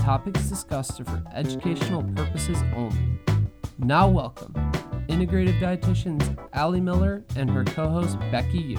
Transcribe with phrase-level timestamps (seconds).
[0.00, 2.96] topics discussed are for educational purposes only.
[3.78, 4.54] Now, welcome
[5.08, 8.78] integrative dietitians Ali Miller and her co host Becky Yu.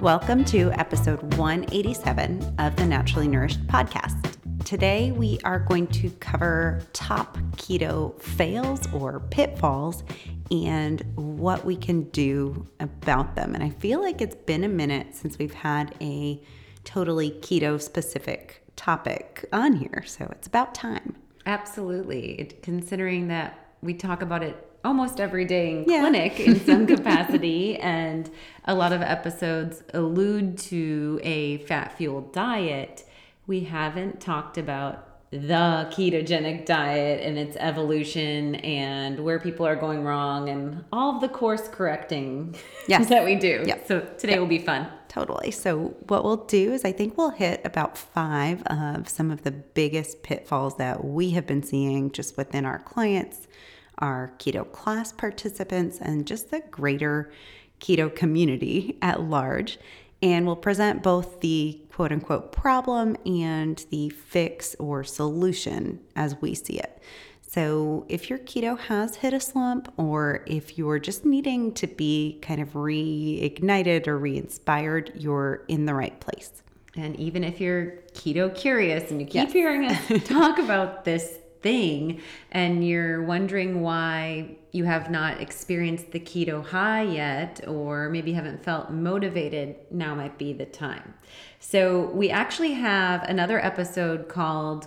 [0.00, 4.36] Welcome to episode 187 of the Naturally Nourished podcast.
[4.64, 10.04] Today, we are going to cover top keto fails or pitfalls
[10.52, 13.54] and what we can do about them.
[13.54, 16.40] And I feel like it's been a minute since we've had a
[16.84, 20.04] totally keto specific topic on here.
[20.06, 21.16] So it's about time.
[21.46, 22.50] Absolutely.
[22.62, 26.00] Considering that we talk about it almost every day in yeah.
[26.00, 28.30] clinic in some capacity, and
[28.64, 33.04] a lot of episodes allude to a fat fueled diet,
[33.46, 40.04] we haven't talked about the ketogenic diet and its evolution and where people are going
[40.04, 42.54] wrong and all of the course correcting
[42.88, 43.08] yes.
[43.08, 43.64] that we do.
[43.66, 43.88] Yep.
[43.88, 44.40] So today yep.
[44.40, 44.88] will be fun.
[45.08, 45.50] Totally.
[45.50, 49.50] So, what we'll do is, I think we'll hit about five of some of the
[49.50, 53.48] biggest pitfalls that we have been seeing just within our clients,
[53.96, 57.32] our keto class participants, and just the greater
[57.80, 59.78] keto community at large.
[60.26, 66.52] And we'll present both the quote unquote problem and the fix or solution as we
[66.52, 67.00] see it.
[67.42, 72.40] So, if your keto has hit a slump, or if you're just needing to be
[72.42, 76.60] kind of reignited or re inspired, you're in the right place.
[76.96, 79.52] And even if you're keto curious and you keep yes.
[79.52, 82.20] hearing us talk about this thing
[82.52, 88.62] and you're wondering why you have not experienced the keto high yet, or maybe haven't
[88.62, 91.14] felt motivated, now might be the time.
[91.58, 94.86] So, we actually have another episode called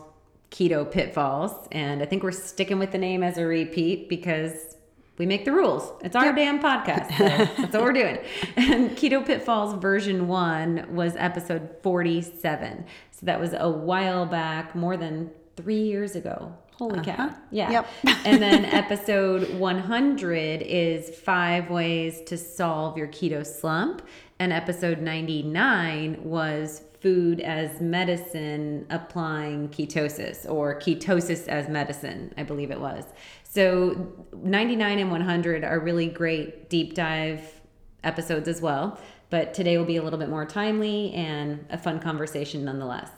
[0.51, 1.67] keto pitfalls.
[1.72, 4.78] And I think we're sticking with the name as a repeat because
[5.17, 5.91] we make the rules.
[6.01, 6.35] It's our yep.
[6.38, 7.17] damn podcast.
[7.17, 7.23] So
[7.61, 8.19] that's what we're doing.
[8.56, 12.85] And Keto Pitfalls version one was episode 47.
[13.11, 16.56] So that was a while back, more than three years ago.
[16.79, 17.29] Holy uh-huh.
[17.29, 17.35] cow.
[17.51, 17.72] Yeah.
[17.72, 17.88] Yep.
[18.25, 24.01] and then episode 100 is five ways to solve your keto slump.
[24.40, 32.72] And episode 99 was food as medicine applying ketosis or ketosis as medicine, I believe
[32.72, 33.03] it was.
[33.44, 37.59] So 99 and 100 are really great deep dive
[38.06, 38.97] episodes as well.
[39.29, 43.11] But today will be a little bit more timely and a fun conversation nonetheless.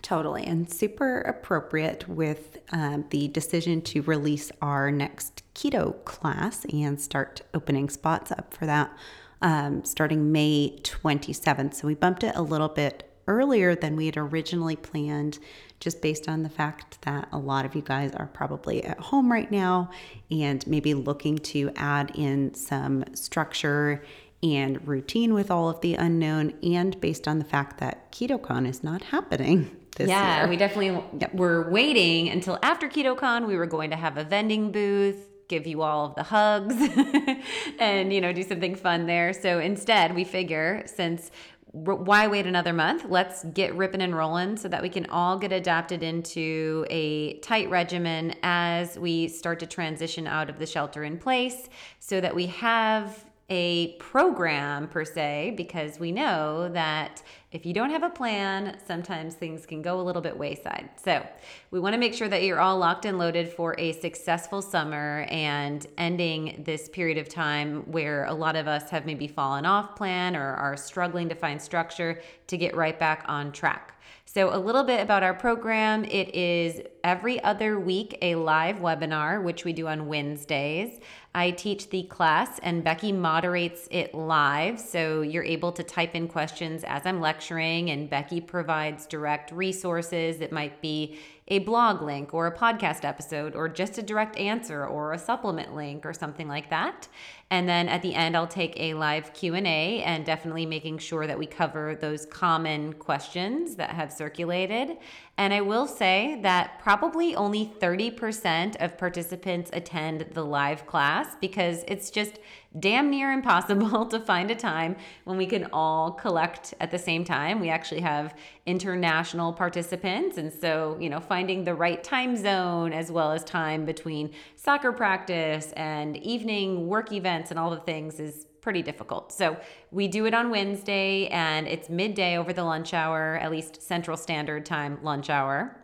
[0.00, 7.00] Totally, and super appropriate with um, the decision to release our next keto class and
[7.00, 8.96] start opening spots up for that
[9.42, 11.74] um, starting May 27th.
[11.74, 15.38] So we bumped it a little bit earlier than we had originally planned,
[15.80, 19.30] just based on the fact that a lot of you guys are probably at home
[19.30, 19.90] right now
[20.30, 24.02] and maybe looking to add in some structure
[24.42, 28.84] and routine with all of the unknown, and based on the fact that KetoCon is
[28.84, 29.76] not happening.
[29.98, 30.08] yeah, year.
[30.08, 31.34] Yeah, we definitely yep.
[31.34, 33.46] were waiting until after KetoCon.
[33.46, 36.76] We were going to have a vending booth give you all of the hugs
[37.78, 41.30] and you know do something fun there so instead we figure since
[41.72, 45.52] why wait another month let's get ripping and rolling so that we can all get
[45.52, 51.18] adapted into a tight regimen as we start to transition out of the shelter in
[51.18, 51.68] place
[51.98, 57.88] so that we have a program per se because we know that if you don't
[57.88, 60.90] have a plan, sometimes things can go a little bit wayside.
[61.02, 61.26] So,
[61.70, 65.26] we want to make sure that you're all locked and loaded for a successful summer
[65.30, 69.96] and ending this period of time where a lot of us have maybe fallen off
[69.96, 73.98] plan or are struggling to find structure to get right back on track.
[74.26, 76.04] So, a little bit about our program.
[76.04, 81.00] It is every other week a live webinar, which we do on Wednesdays.
[81.38, 84.80] I teach the class, and Becky moderates it live.
[84.80, 90.40] So, you're able to type in questions as I'm lecturing, and Becky provides direct resources.
[90.40, 94.84] It might be a blog link or a podcast episode or just a direct answer
[94.84, 97.08] or a supplement link or something like that.
[97.50, 101.38] And then at the end, I'll take a live Q&A and definitely making sure that
[101.38, 104.98] we cover those common questions that have circulated.
[105.38, 111.84] And I will say that probably only 30% of participants attend the live class because
[111.86, 112.40] it's just
[112.80, 117.24] damn near impossible to find a time when we can all collect at the same
[117.24, 117.60] time.
[117.60, 118.34] We actually have
[118.66, 120.38] international participants.
[120.38, 124.90] And so, you know, finding the right time zone as well as time between soccer
[124.90, 129.32] practice and evening work events and all the things is pretty difficult.
[129.32, 129.56] So
[129.90, 134.14] we do it on Wednesday and it's midday over the lunch hour, at least Central
[134.14, 135.74] Standard Time lunch hour.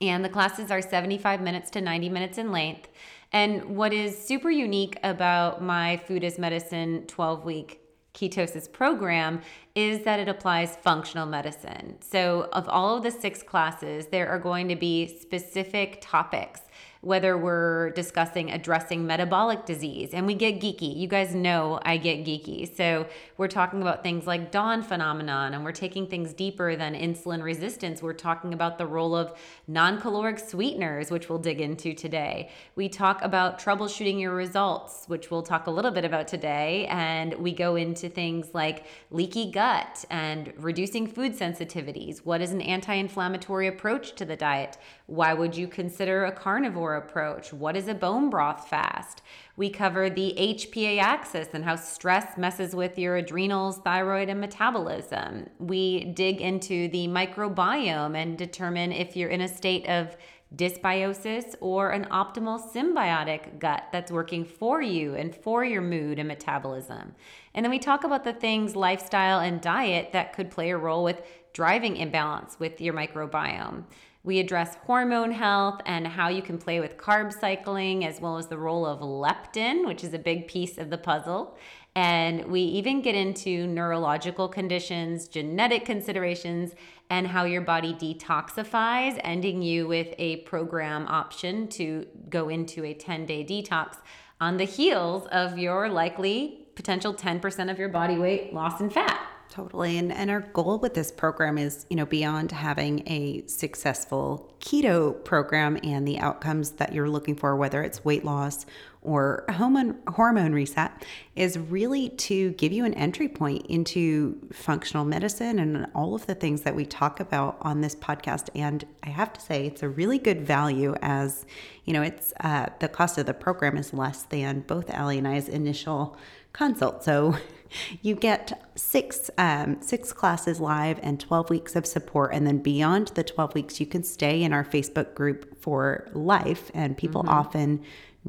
[0.00, 2.88] And the classes are 75 minutes to 90 minutes in length.
[3.30, 7.80] And what is super unique about my Food is Medicine 12 week
[8.14, 9.42] ketosis program
[9.74, 11.98] is that it applies functional medicine.
[12.00, 16.62] So, of all of the six classes, there are going to be specific topics
[17.04, 20.14] whether we're discussing addressing metabolic disease.
[20.14, 20.96] And we get geeky.
[20.96, 22.74] You guys know I get geeky.
[22.74, 23.06] So
[23.36, 28.02] we're talking about things like dawn phenomenon, and we're taking things deeper than insulin resistance.
[28.02, 29.34] We're talking about the role of
[29.68, 32.50] non caloric sweeteners, which we'll dig into today.
[32.74, 36.86] We talk about troubleshooting your results, which we'll talk a little bit about today.
[36.86, 42.20] And we go into things like leaky gut and reducing food sensitivities.
[42.24, 44.78] What is an anti inflammatory approach to the diet?
[45.06, 47.52] Why would you consider a carnivore approach?
[47.52, 49.22] What is a bone broth fast?
[49.56, 55.48] We cover the HPA axis and how stress messes with your adrenals, thyroid, and metabolism.
[55.58, 60.16] We dig into the microbiome and determine if you're in a state of
[60.56, 66.28] dysbiosis or an optimal symbiotic gut that's working for you and for your mood and
[66.28, 67.14] metabolism.
[67.54, 71.04] And then we talk about the things lifestyle and diet that could play a role
[71.04, 73.84] with driving imbalance with your microbiome.
[74.24, 78.46] We address hormone health and how you can play with carb cycling, as well as
[78.46, 81.58] the role of leptin, which is a big piece of the puzzle.
[81.94, 86.74] And we even get into neurological conditions, genetic considerations,
[87.10, 92.94] and how your body detoxifies, ending you with a program option to go into a
[92.94, 93.98] 10 day detox
[94.40, 99.33] on the heels of your likely potential 10% of your body weight loss in fat.
[99.54, 99.98] Totally.
[99.98, 105.24] And, and our goal with this program is, you know, beyond having a successful keto
[105.24, 108.66] program and the outcomes that you're looking for, whether it's weight loss
[109.02, 111.04] or hormone, hormone reset,
[111.36, 116.34] is really to give you an entry point into functional medicine and all of the
[116.34, 118.48] things that we talk about on this podcast.
[118.56, 121.46] And I have to say, it's a really good value as,
[121.84, 125.28] you know, it's uh, the cost of the program is less than both Ali and
[125.28, 126.16] I's initial
[126.54, 127.04] consult.
[127.04, 127.36] So
[128.02, 132.32] you get six um, six classes live and 12 weeks of support.
[132.32, 136.70] And then beyond the 12 weeks you can stay in our facebook group for life.
[136.72, 137.34] And people mm-hmm.
[137.34, 137.82] often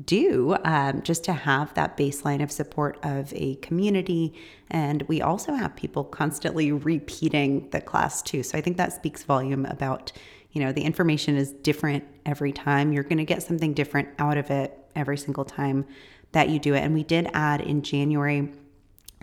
[0.04, 4.33] do um, just to have that baseline of support of a community.
[4.69, 8.44] And we also have people constantly repeating the class too.
[8.44, 10.12] So i think that speaks volume about
[10.51, 12.94] you know the information is different every time.
[12.94, 15.86] You're going to get something different out of it every single time
[16.35, 18.51] that you do it and we did add in january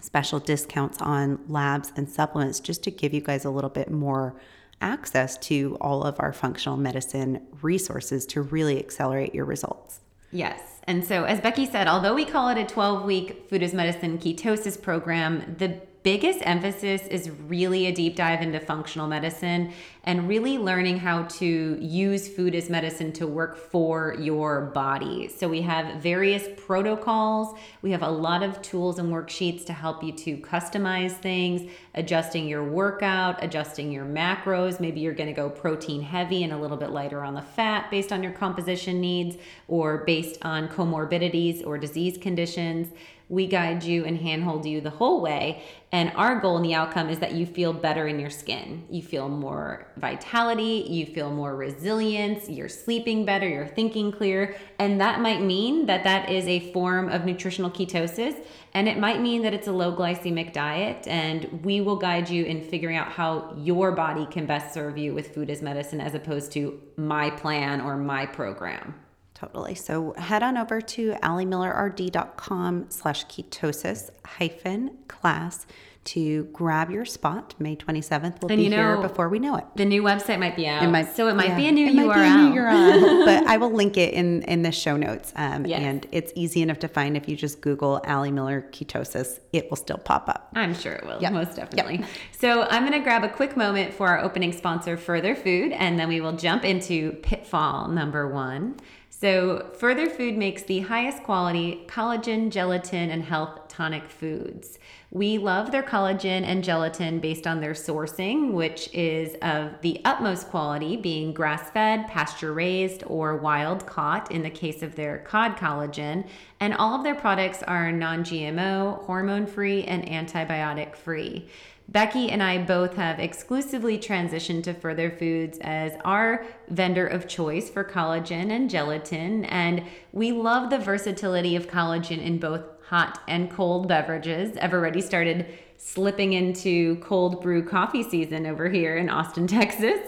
[0.00, 4.34] special discounts on labs and supplements just to give you guys a little bit more
[4.80, 10.00] access to all of our functional medicine resources to really accelerate your results.
[10.32, 10.60] Yes.
[10.84, 14.18] And so, as Becky said, although we call it a 12 week food as medicine
[14.18, 19.72] ketosis program, the biggest emphasis is really a deep dive into functional medicine
[20.04, 25.28] and really learning how to use food as medicine to work for your body.
[25.28, 30.02] So, we have various protocols, we have a lot of tools and worksheets to help
[30.02, 34.80] you to customize things, adjusting your workout, adjusting your macros.
[34.80, 37.90] Maybe you're going to go protein heavy and a little bit lighter on the fat
[37.90, 39.36] based on your composition needs
[39.68, 42.88] or based on comorbidities or disease conditions.
[43.32, 45.62] We guide you and handhold you the whole way.
[45.90, 48.84] And our goal and the outcome is that you feel better in your skin.
[48.90, 54.54] You feel more vitality, you feel more resilience, you're sleeping better, you're thinking clear.
[54.78, 58.36] And that might mean that that is a form of nutritional ketosis.
[58.74, 61.08] And it might mean that it's a low glycemic diet.
[61.08, 65.14] And we will guide you in figuring out how your body can best serve you
[65.14, 68.94] with food as medicine as opposed to my plan or my program.
[69.42, 69.74] Totally.
[69.74, 75.66] So head on over to alimillerrd.com slash ketosis hyphen class
[76.04, 77.54] to grab your spot.
[77.58, 79.64] May 27th will and be you know, here before we know it.
[79.74, 80.84] The new website might be out.
[80.84, 82.14] It might, so it might yeah, be a new URL.
[82.14, 83.24] A new URL.
[83.24, 85.32] but I will link it in, in the show notes.
[85.34, 85.80] Um, yes.
[85.80, 89.76] And it's easy enough to find if you just Google Ali Miller ketosis, it will
[89.76, 90.52] still pop up.
[90.54, 91.20] I'm sure it will.
[91.20, 91.32] Yep.
[91.32, 91.98] Most definitely.
[91.98, 92.08] Yep.
[92.42, 95.96] So I'm going to grab a quick moment for our opening sponsor, Further Food, and
[95.96, 98.80] then we will jump into pitfall number one
[99.22, 104.80] So, Further Food makes the highest quality collagen, gelatin, and health tonic foods.
[105.12, 110.48] We love their collagen and gelatin based on their sourcing, which is of the utmost
[110.48, 115.56] quality, being grass fed, pasture raised, or wild caught in the case of their cod
[115.56, 116.26] collagen.
[116.58, 121.46] And all of their products are non GMO, hormone free, and antibiotic free.
[121.92, 127.68] Becky and I both have exclusively transitioned to Further Foods as our vendor of choice
[127.68, 133.50] for collagen and gelatin, and we love the versatility of collagen in both hot and
[133.50, 134.56] cold beverages.
[134.56, 135.46] I've already started
[135.84, 139.98] slipping into cold brew coffee season over here in Austin, Texas.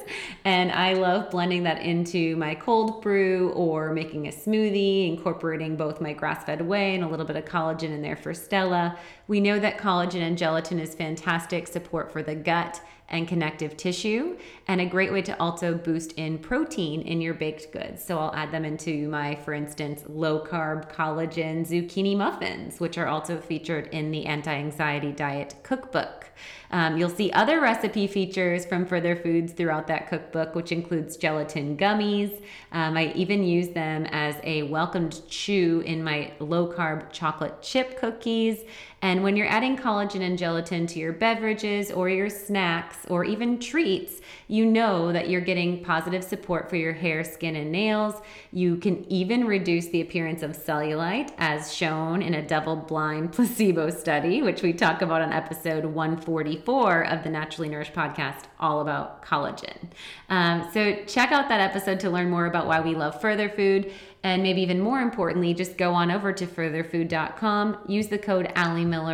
[0.45, 6.00] And I love blending that into my cold brew or making a smoothie, incorporating both
[6.00, 8.97] my grass fed whey and a little bit of collagen in there for Stella.
[9.26, 14.37] We know that collagen and gelatin is fantastic support for the gut and connective tissue,
[14.67, 18.05] and a great way to also boost in protein in your baked goods.
[18.05, 23.07] So I'll add them into my, for instance, low carb collagen zucchini muffins, which are
[23.07, 26.31] also featured in the anti anxiety diet cookbook.
[26.75, 31.76] Um, you'll see other recipe features from Further Foods throughout that cookbook, which includes gelatin
[31.76, 32.43] gummies.
[32.73, 37.97] Um, I even use them as a welcomed chew in my low carb chocolate chip
[38.00, 38.64] cookies.
[39.02, 43.61] And when you're adding collagen and gelatin to your beverages or your snacks or even
[43.61, 48.15] treats, you know that you're getting positive support for your hair, skin, and nails.
[48.53, 53.91] You can even reduce the appearance of cellulite, as shown in a double blind placebo
[53.91, 59.25] study, which we talk about on episode 144 of the Naturally Nourished podcast, all about
[59.25, 59.91] collagen.
[60.29, 63.93] Um, so check out that episode to learn more about why we love Further Food.
[64.25, 68.47] And maybe even more importantly, just go on over to furtherfood.com, use the code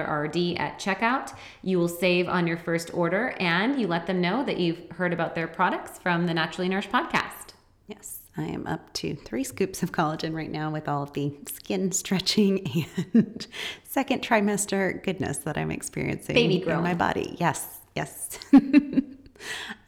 [0.03, 1.35] RD at checkout.
[1.63, 5.13] You will save on your first order and you let them know that you've heard
[5.13, 7.55] about their products from the Naturally Nourished podcast.
[7.89, 11.37] Yes, I am up to three scoops of collagen right now with all of the
[11.53, 13.49] skin stretching and
[13.83, 17.37] second trimester goodness that I'm experiencing Baby in my body.
[17.41, 18.39] Yes, yes.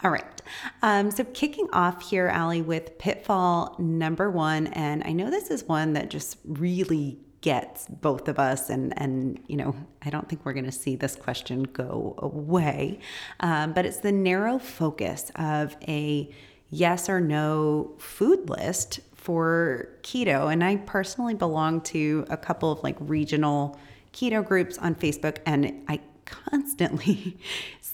[0.02, 0.42] All right.
[0.82, 4.68] Um, so, kicking off here, Ali, with pitfall number one.
[4.68, 9.38] And I know this is one that just really gets both of us and and
[9.48, 12.98] you know i don't think we're going to see this question go away
[13.40, 16.30] um, but it's the narrow focus of a
[16.70, 22.80] yes or no food list for keto and i personally belong to a couple of
[22.84, 23.76] like regional
[24.12, 27.36] keto groups on facebook and i constantly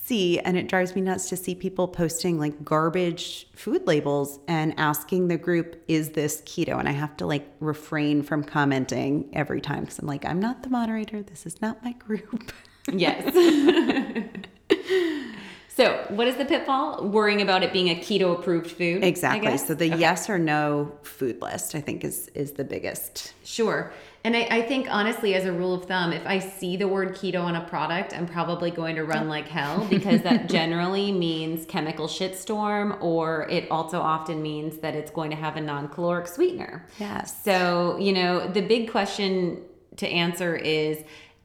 [0.09, 4.75] see, and it drives me nuts to see people posting like garbage food labels and
[4.79, 6.79] asking the group, is this keto?
[6.79, 10.62] And I have to like refrain from commenting every time because I'm like, I'm not
[10.62, 11.23] the moderator.
[11.23, 12.53] This is not my group.
[12.91, 13.23] Yes.
[15.69, 17.07] so, what is the pitfall?
[17.07, 19.05] Worrying about it being a keto approved food.
[19.05, 19.59] Exactly.
[19.59, 20.00] So the okay.
[20.00, 23.35] yes or no food list, I think, is is the biggest.
[23.45, 23.93] Sure.
[24.25, 27.14] And I, I, think honestly, as a rule of thumb, if I see the word
[27.14, 31.64] keto on a product, I'm probably going to run like hell because that generally means
[31.66, 36.26] chemical shitstorm, or it also often means that it's going to have a non caloric
[36.26, 36.87] sweetener.
[36.98, 37.42] Yes.
[37.44, 39.62] So, you know, the big question
[39.96, 41.04] to answer is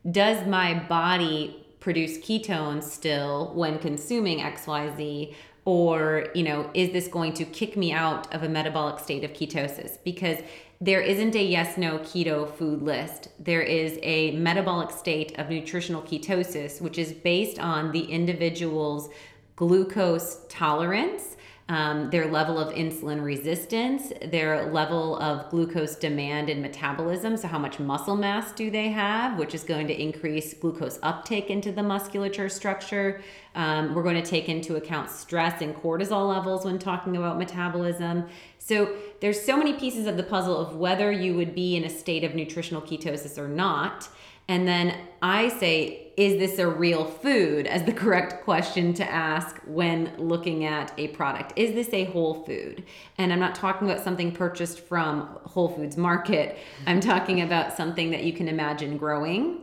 [0.10, 5.36] Does my body produce ketones still when consuming XYZ?
[5.66, 9.32] Or, you know, is this going to kick me out of a metabolic state of
[9.32, 9.98] ketosis?
[10.04, 10.40] Because
[10.82, 13.30] there isn't a yes no keto food list.
[13.40, 19.10] There is a metabolic state of nutritional ketosis, which is based on the individual's
[19.56, 21.33] glucose tolerance
[21.74, 27.36] um, their level of insulin resistance, their level of glucose demand and metabolism.
[27.36, 31.50] So, how much muscle mass do they have, which is going to increase glucose uptake
[31.50, 33.22] into the musculature structure.
[33.56, 38.28] Um, we're going to take into account stress and cortisol levels when talking about metabolism.
[38.60, 41.90] So, there's so many pieces of the puzzle of whether you would be in a
[41.90, 44.10] state of nutritional ketosis or not.
[44.48, 49.60] And then I say, is this a real food as the correct question to ask
[49.66, 51.54] when looking at a product?
[51.56, 52.84] Is this a whole food?
[53.18, 56.60] And I'm not talking about something purchased from Whole Foods Market.
[56.86, 59.62] I'm talking about something that you can imagine growing.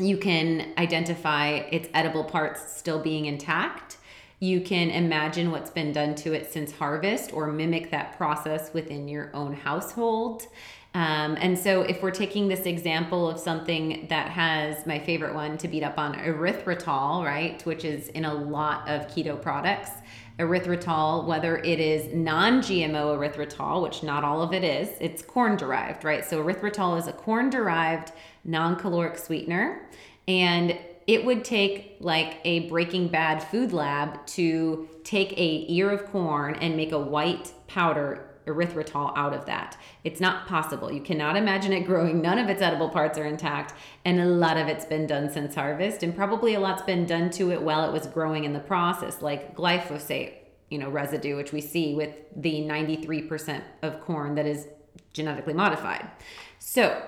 [0.00, 3.98] You can identify its edible parts still being intact.
[4.40, 9.08] You can imagine what's been done to it since harvest or mimic that process within
[9.08, 10.46] your own household.
[10.98, 15.56] Um, and so, if we're taking this example of something that has my favorite one
[15.58, 19.92] to beat up on erythritol, right, which is in a lot of keto products,
[20.40, 25.56] erythritol, whether it is non GMO erythritol, which not all of it is, it's corn
[25.56, 26.24] derived, right?
[26.24, 28.10] So, erythritol is a corn derived
[28.44, 29.88] non caloric sweetener.
[30.26, 30.76] And
[31.06, 36.56] it would take like a Breaking Bad food lab to take a ear of corn
[36.56, 39.76] and make a white powder erythritol out of that.
[40.04, 40.90] It's not possible.
[40.90, 42.20] You cannot imagine it growing.
[42.20, 43.74] None of its edible parts are intact,
[44.04, 47.30] and a lot of it's been done since harvest, and probably a lot's been done
[47.30, 50.34] to it while it was growing in the process, like glyphosate,
[50.70, 54.66] you know, residue, which we see with the 93% of corn that is
[55.12, 56.06] genetically modified.
[56.58, 57.02] So,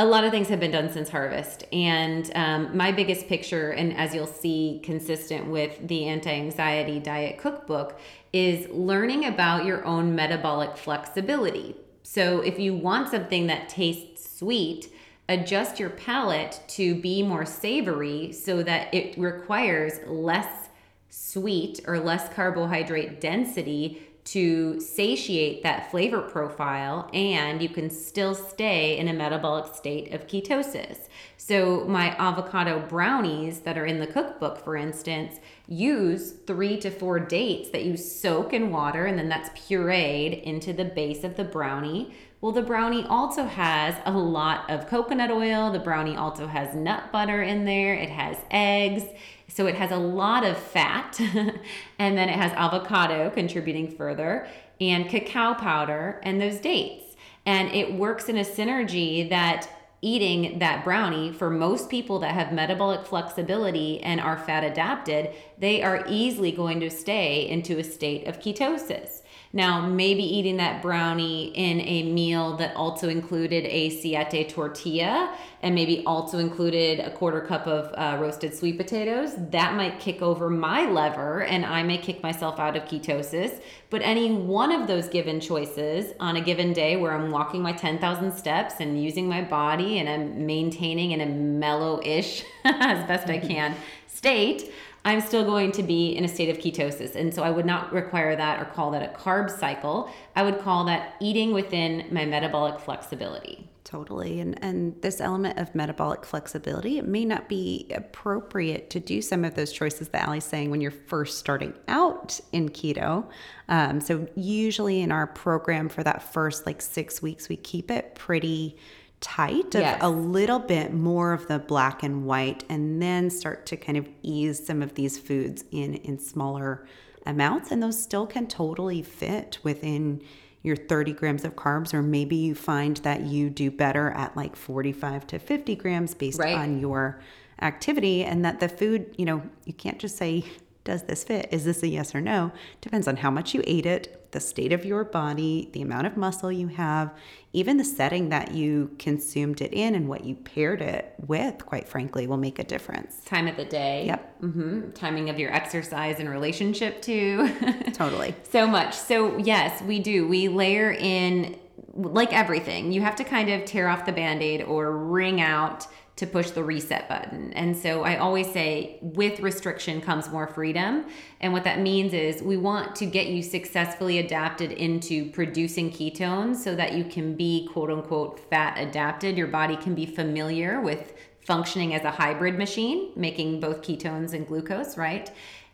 [0.00, 1.64] a lot of things have been done since harvest.
[1.74, 7.36] And um, my biggest picture, and as you'll see, consistent with the anti anxiety diet
[7.36, 8.00] cookbook,
[8.32, 11.76] is learning about your own metabolic flexibility.
[12.02, 14.90] So, if you want something that tastes sweet,
[15.28, 20.70] adjust your palate to be more savory so that it requires less
[21.10, 28.98] sweet or less carbohydrate density to satiate that flavor profile and you can still stay
[28.98, 31.08] in a metabolic state of ketosis.
[31.36, 37.20] So, my avocado brownies that are in the cookbook, for instance, use three to four
[37.20, 41.44] dates that you soak in water and then that's pureed into the base of the
[41.44, 42.12] brownie.
[42.40, 45.70] Well, the brownie also has a lot of coconut oil.
[45.70, 47.94] The brownie also has nut butter in there.
[47.94, 49.04] It has eggs.
[49.46, 51.20] So it has a lot of fat,
[51.98, 54.46] and then it has avocado contributing further,
[54.80, 57.16] and cacao powder, and those dates.
[57.44, 59.68] And it works in a synergy that
[60.02, 65.82] eating that brownie for most people that have metabolic flexibility and are fat adapted, they
[65.82, 69.19] are easily going to stay into a state of ketosis.
[69.52, 75.74] Now, maybe eating that brownie in a meal that also included a siete tortilla and
[75.74, 80.48] maybe also included a quarter cup of uh, roasted sweet potatoes, that might kick over
[80.50, 83.60] my lever and I may kick myself out of ketosis.
[83.90, 87.72] But any one of those given choices on a given day where I'm walking my
[87.72, 93.28] 10,000 steps and using my body and I'm maintaining in a mellow ish, as best
[93.28, 93.74] I can,
[94.06, 94.72] state,
[95.04, 97.16] I'm still going to be in a state of ketosis.
[97.16, 100.10] And so I would not require that or call that a carb cycle.
[100.36, 103.66] I would call that eating within my metabolic flexibility.
[103.82, 104.38] Totally.
[104.38, 109.44] And and this element of metabolic flexibility, it may not be appropriate to do some
[109.44, 113.26] of those choices that Ali's saying when you're first starting out in keto.
[113.68, 118.14] Um, so usually in our program for that first like six weeks, we keep it
[118.14, 118.76] pretty
[119.20, 119.98] tight of Yes.
[120.00, 124.08] a little bit more of the black and white and then start to kind of
[124.22, 126.86] ease some of these foods in in smaller
[127.26, 130.22] amounts and those still can totally fit within
[130.62, 134.56] your 30 grams of carbs or maybe you find that you do better at like
[134.56, 136.56] 45 to 50 grams based Right.
[136.56, 137.20] on your
[137.60, 140.44] activity and that the food you know you can't just say
[140.84, 143.86] does this fit is this a yes or no depends on how much you ate
[143.86, 147.12] it the state of your body the amount of muscle you have
[147.52, 151.88] even the setting that you consumed it in and what you paired it with quite
[151.88, 154.06] frankly will make a difference Time of the day.
[154.06, 154.42] Yep.
[154.42, 154.90] Mm-hmm.
[154.90, 157.54] Timing of your exercise and relationship too.
[157.92, 158.94] totally so much.
[158.94, 160.26] So, yes, we do.
[160.26, 161.58] We layer in,
[161.94, 165.86] like everything, you have to kind of tear off the band aid or wring out
[166.20, 167.50] to push the reset button.
[167.54, 171.06] And so I always say, with restriction comes more freedom.
[171.40, 176.56] And what that means is we want to get you successfully adapted into producing ketones
[176.56, 179.38] so that you can be quote unquote fat adapted.
[179.38, 184.46] Your body can be familiar with functioning as a hybrid machine, making both ketones and
[184.46, 185.30] glucose, right?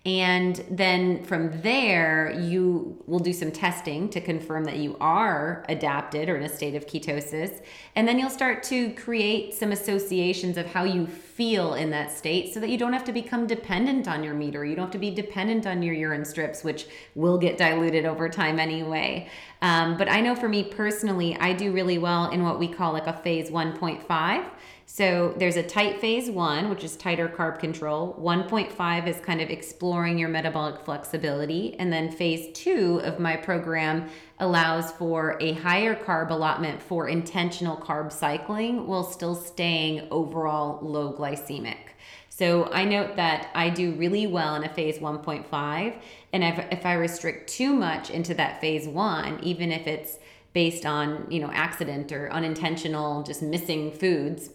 [0.07, 6.29] And then from there, you will do some testing to confirm that you are adapted
[6.29, 7.61] or in a state of ketosis.
[7.97, 12.55] And then you'll start to create some associations of how you feel in that state
[12.55, 14.65] so that you don't have to become dependent on your meter.
[14.65, 18.29] You don't have to be dependent on your urine strips, which will get diluted over
[18.29, 19.29] time anyway.
[19.61, 22.93] Um, but I know for me personally, I do really well in what we call
[22.93, 24.45] like a phase 1.5.
[24.89, 28.17] So there's a tight phase one, which is tighter carb control.
[28.21, 31.75] 1.5 is kind of exploring your metabolic flexibility.
[31.81, 37.77] And then phase two of my program allows for a higher carb allotment for intentional
[37.77, 41.79] carb cycling while still staying overall low glycemic.
[42.29, 45.97] So I note that I do really well in a phase 1.5.
[46.33, 50.19] And if, if I restrict too much into that phase one, even if it's
[50.53, 54.51] based on, you know, accident or unintentional, just missing foods,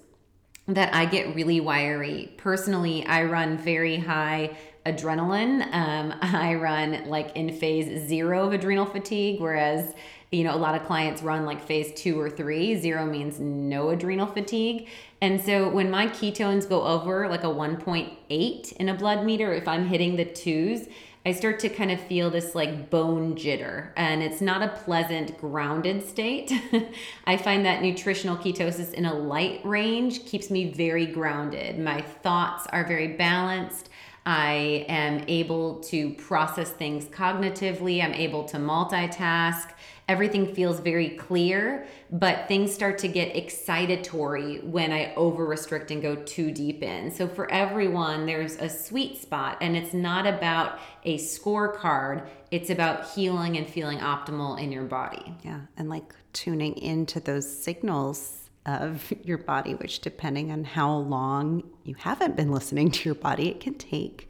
[0.68, 2.34] that I get really wiry.
[2.38, 5.62] Personally, I run very high adrenaline.
[5.74, 9.94] Um, I run like in phase zero of adrenal fatigue, whereas
[10.32, 12.80] you know a lot of clients run like phase two or three.
[12.80, 14.88] Zero means no adrenal fatigue.
[15.22, 19.68] And so when my ketones go over like a 1.8 in a blood meter, if
[19.68, 20.88] I'm hitting the twos,
[21.24, 25.38] I start to kind of feel this like bone jitter, and it's not a pleasant
[25.38, 26.52] grounded state.
[27.28, 31.78] I find that nutritional ketosis in a light range keeps me very grounded.
[31.78, 33.90] My thoughts are very balanced.
[34.26, 38.04] I am able to process things cognitively.
[38.04, 39.70] I'm able to multitask.
[40.12, 46.02] Everything feels very clear, but things start to get excitatory when I over restrict and
[46.02, 47.12] go too deep in.
[47.12, 53.10] So, for everyone, there's a sweet spot, and it's not about a scorecard, it's about
[53.12, 55.34] healing and feeling optimal in your body.
[55.44, 55.62] Yeah.
[55.78, 61.96] And like tuning into those signals of your body, which depending on how long you
[61.96, 64.30] haven't been listening to your body, it can take,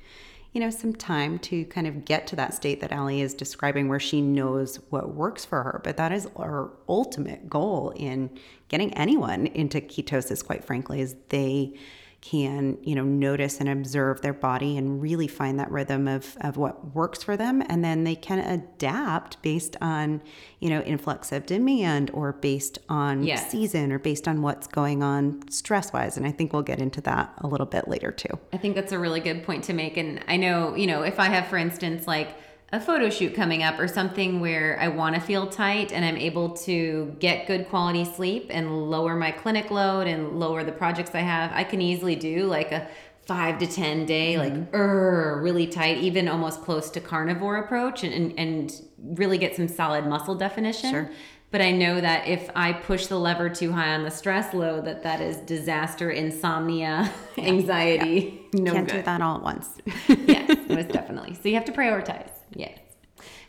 [0.54, 3.88] you know, some time to kind of get to that state that Ali is describing
[3.88, 5.80] where she knows what works for her.
[5.84, 8.30] But that is our ultimate goal in
[8.68, 11.74] getting anyone into ketosis, quite frankly, is they
[12.22, 16.56] can you know notice and observe their body and really find that rhythm of, of
[16.56, 20.22] what works for them and then they can adapt based on
[20.60, 23.50] you know influx of demand or based on Yes.
[23.50, 27.02] season or based on what's going on stress wise and i think we'll get into
[27.02, 29.98] that a little bit later too I think that's a really good point to make.
[29.98, 32.36] And I know, you know, if I have, for instance, like
[32.74, 36.18] a photo shoot coming up or something where I want to feel tight and I'm
[36.18, 41.14] able to get good quality sleep and lower my clinic load and lower the projects
[41.14, 42.88] I have, I can easily do like a
[43.26, 48.14] five to 10 day, like, er, really tight, even almost close to carnivore approach and,
[48.14, 50.92] and, and really get some solid muscle definition.
[50.92, 51.12] Sure.
[51.52, 54.86] But I know that if I push the lever too high on the stress load,
[54.86, 58.48] that that is disaster, insomnia, anxiety.
[58.54, 58.98] No can't good.
[58.98, 61.36] do that all at once yes, most definitely.
[61.36, 62.32] So you have to prioritize.
[62.54, 62.80] Yes.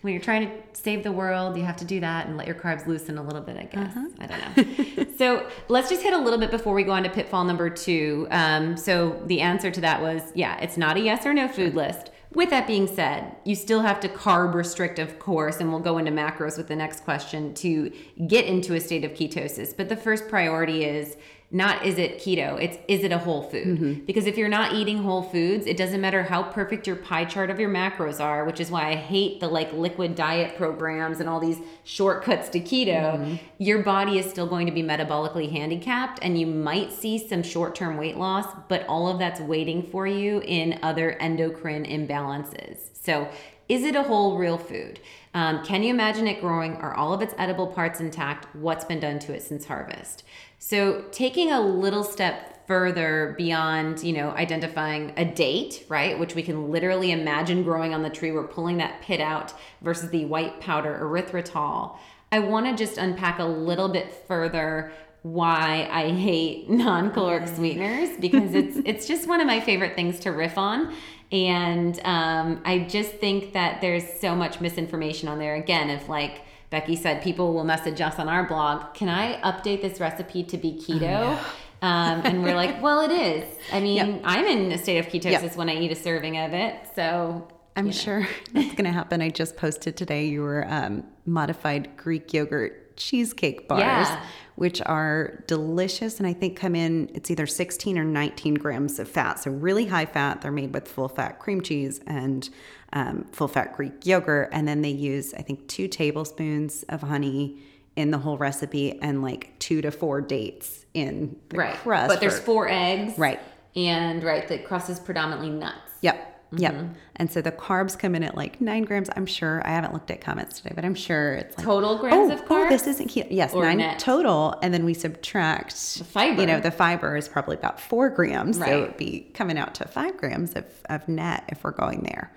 [0.02, 2.56] When you're trying to save the world, you have to do that and let your
[2.56, 3.96] carbs loosen a little bit, I guess.
[4.18, 5.06] I don't know.
[5.16, 8.26] so let's just hit a little bit before we go on to pitfall number two.
[8.30, 11.74] Um, so the answer to that was yeah, it's not a yes or no food
[11.74, 12.10] list.
[12.34, 15.98] With that being said, you still have to carb restrict, of course, and we'll go
[15.98, 17.92] into macros with the next question to
[18.26, 19.76] get into a state of ketosis.
[19.76, 21.16] But the first priority is
[21.54, 24.06] not is it keto, it's is it a whole food?
[24.06, 27.50] Because if you're not eating whole foods, it doesn't matter how perfect your pie chart
[27.50, 31.28] of your macros are, which is why I hate the like liquid diet programs and
[31.28, 33.38] all these shortcuts to keto.
[33.58, 37.98] Your body is still going to be metabolically handicapped and you might see some short-term
[37.98, 42.78] weight loss, but all of that's waiting for you in other endocrine imbalances.
[42.94, 43.28] So,
[43.68, 45.00] is it a whole real food?
[45.34, 46.76] Um, can you imagine it growing?
[46.76, 48.54] Are all of its edible parts intact?
[48.54, 50.24] What's been done to it since harvest?
[50.64, 56.42] So, taking a little step further beyond, you know, identifying a date, right, which we
[56.44, 60.60] can literally imagine growing on the tree, we're pulling that pit out versus the white
[60.60, 61.96] powder erythritol.
[62.30, 68.54] I want to just unpack a little bit further why I hate non-caloric sweeteners because
[68.54, 70.94] it's it's just one of my favorite things to riff on.
[71.32, 75.56] And um, I just think that there's so much misinformation on there.
[75.56, 79.82] Again, if like Becky said, people will message us on our blog, can I update
[79.82, 81.38] this recipe to be keto?
[81.82, 83.44] um, and we're like, well, it is.
[83.72, 84.20] I mean, Yep.
[84.24, 85.56] I'm in a state of ketosis Yep.
[85.56, 86.74] when I eat a serving of it.
[86.96, 89.20] So I'm sure that's going to happen.
[89.20, 94.24] I just posted today your um, modified Greek yogurt cheesecake bars, Yeah.
[94.56, 99.08] which are delicious and I think come in, it's either 16 or 19 grams of
[99.08, 99.40] fat.
[99.40, 100.40] So really high fat.
[100.40, 102.48] They're made with full fat cream cheese and
[102.92, 104.50] um, full fat Greek yogurt.
[104.52, 107.58] And then they use, I think, two tablespoons of honey
[107.96, 111.74] in the whole recipe and like two to four dates in the right.
[111.74, 112.08] crust.
[112.08, 113.18] but there's for- four eggs.
[113.18, 113.40] Right.
[113.74, 115.78] And right, the crust is predominantly nuts.
[116.02, 116.28] Yep.
[116.54, 116.74] Yep.
[116.74, 116.92] Mm-hmm.
[117.16, 119.08] And so the carbs come in at like nine grams.
[119.16, 122.30] I'm sure I haven't looked at comments today, but I'm sure it's like Total grams
[122.30, 123.28] oh, of Oh, this isn't keto.
[123.30, 123.98] Yes, nine net?
[123.98, 126.40] total, and then we subtract the fiber.
[126.42, 128.68] You know, the fiber is probably about four grams, Right.
[128.68, 132.30] so it'd be coming out to five grams of, of net if we're going there.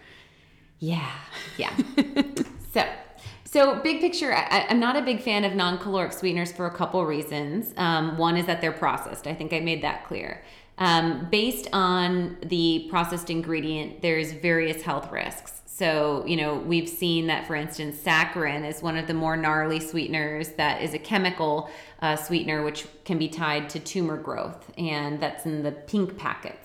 [0.80, 1.10] Yeah,
[1.58, 1.76] yeah.
[2.74, 2.86] so,
[3.46, 7.06] so big picture, I, I'm not a big fan of non-caloric sweeteners for a couple
[7.06, 7.74] reasons.
[7.78, 9.28] Um, one is that they're processed.
[9.28, 10.44] I think I made that clear.
[10.78, 15.62] Um, based on the processed ingredient, there's various health risks.
[15.66, 19.80] So, you know, we've seen that, for instance, saccharin is one of the more gnarly
[19.80, 21.70] sweeteners that is a chemical
[22.02, 26.64] uh, sweetener which can be tied to tumor growth, and that's in the pink packets.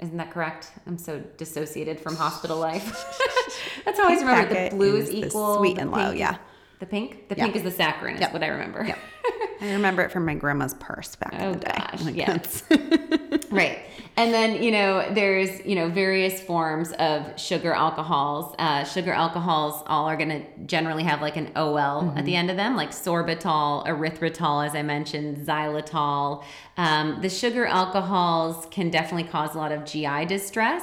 [0.00, 0.72] Isn't that correct?
[0.86, 2.84] I'm so dissociated from hospital life.
[3.84, 5.58] That's how I always remember the blue is equal.
[5.58, 6.38] sweet and low, yeah.
[6.80, 7.28] The pink?
[7.28, 7.44] The Yeah.
[7.44, 8.32] pink is the saccharin, is Yep.
[8.32, 8.84] what I remember.
[8.84, 8.98] Yep.
[9.60, 11.74] I remember it from my grandma's purse back Oh, in the day.
[11.76, 12.38] gosh, Like, yeah.
[13.50, 13.78] right.
[14.16, 18.54] And then, you know, there's, you know, various forms of sugar alcohols.
[18.58, 22.18] Uh, sugar alcohols all are going to generally have like an OL Mm-hmm.
[22.18, 26.42] at the end of them, like sorbitol, erythritol, as I mentioned, xylitol.
[26.78, 30.82] Um, the sugar alcohols can definitely cause a lot of GI distress.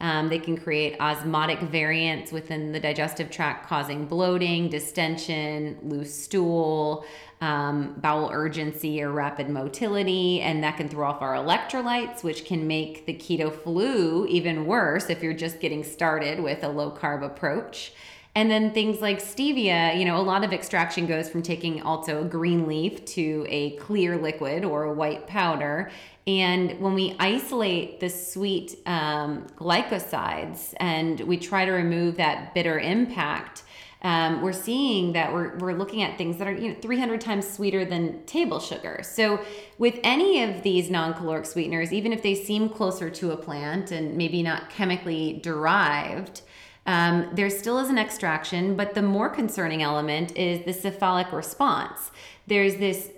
[0.00, 7.06] Um, they can create osmotic variants within the digestive tract, causing bloating, distension, loose stool,
[7.40, 10.40] um, bowel urgency, or rapid motility.
[10.42, 15.08] And that can throw off our electrolytes, which can make the keto flu even worse
[15.08, 17.92] if you're just getting started with a low carb approach.
[18.36, 22.20] And then things like stevia, you know, a lot of extraction goes from taking also
[22.20, 25.90] a green leaf to a clear liquid or a white powder.
[26.26, 32.80] And when we isolate the sweet um, glycosides and we try to remove that bitter
[32.80, 33.62] impact,
[34.02, 37.48] um, we're seeing that we're, we're looking at things that are you know 300 times
[37.48, 39.00] sweeter than table sugar.
[39.02, 39.40] So
[39.78, 44.16] with any of these non-caloric sweeteners, even if they seem closer to a plant and
[44.16, 46.42] maybe not chemically derived,
[46.86, 52.10] um, there still is an extraction, but the more concerning element is the cephalic response.
[52.46, 53.10] There's this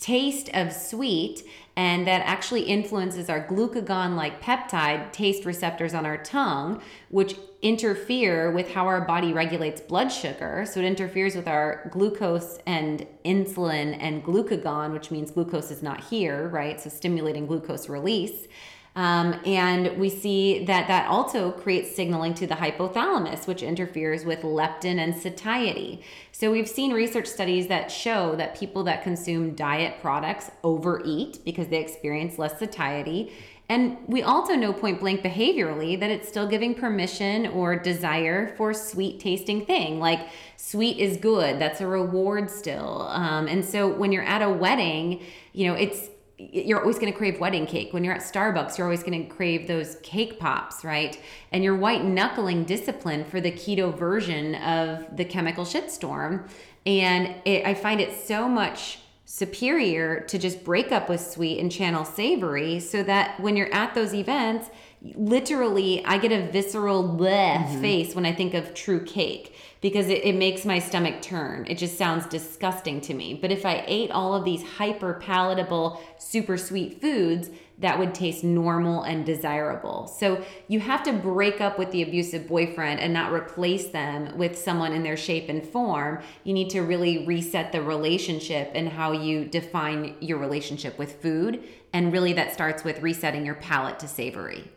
[0.00, 1.42] taste of sweet,
[1.76, 8.50] and that actually influences our glucagon like peptide taste receptors on our tongue, which interfere
[8.50, 10.66] with how our body regulates blood sugar.
[10.68, 16.02] So it interferes with our glucose and insulin and glucagon, which means glucose is not
[16.04, 16.80] here, right?
[16.80, 18.48] So stimulating glucose release.
[18.94, 24.42] Um, and we see that that also creates signaling to the hypothalamus, which interferes with
[24.42, 26.02] leptin and satiety.
[26.30, 31.68] So we've seen research studies that show that people that consume diet products overeat because
[31.68, 33.32] they experience less satiety.
[33.68, 38.74] And we also know point blank behaviorally that it's still giving permission or desire for
[38.74, 39.98] sweet tasting thing.
[39.98, 40.28] Like
[40.58, 41.58] sweet is good.
[41.58, 43.08] That's a reward still.
[43.08, 45.22] Um, and so when you're at a wedding,
[45.54, 46.10] you know, it's
[46.50, 47.92] you're always going to crave wedding cake.
[47.92, 51.18] When you're at Starbucks, you're always going to crave those cake pops, right?
[51.52, 56.48] And you're white knuckling discipline for the keto version of the chemical shitstorm.
[56.86, 61.70] And it, I find it so much superior to just break up with sweet and
[61.70, 64.68] channel savory so that when you're at those events,
[65.14, 67.80] literally I get a visceral bleh mm-hmm.
[67.80, 71.66] face when I think of true cake because it, it makes my stomach turn.
[71.68, 73.34] It just sounds disgusting to me.
[73.34, 78.44] But if I ate all of these hyper palatable, super sweet foods, that would taste
[78.44, 80.06] normal and desirable.
[80.06, 84.56] So you have to break up with the abusive boyfriend and not replace them with
[84.56, 86.22] someone in their shape and form.
[86.44, 91.64] You need to really reset the relationship and how you define your relationship with food.
[91.92, 94.70] And really, that starts with resetting your palate to savory.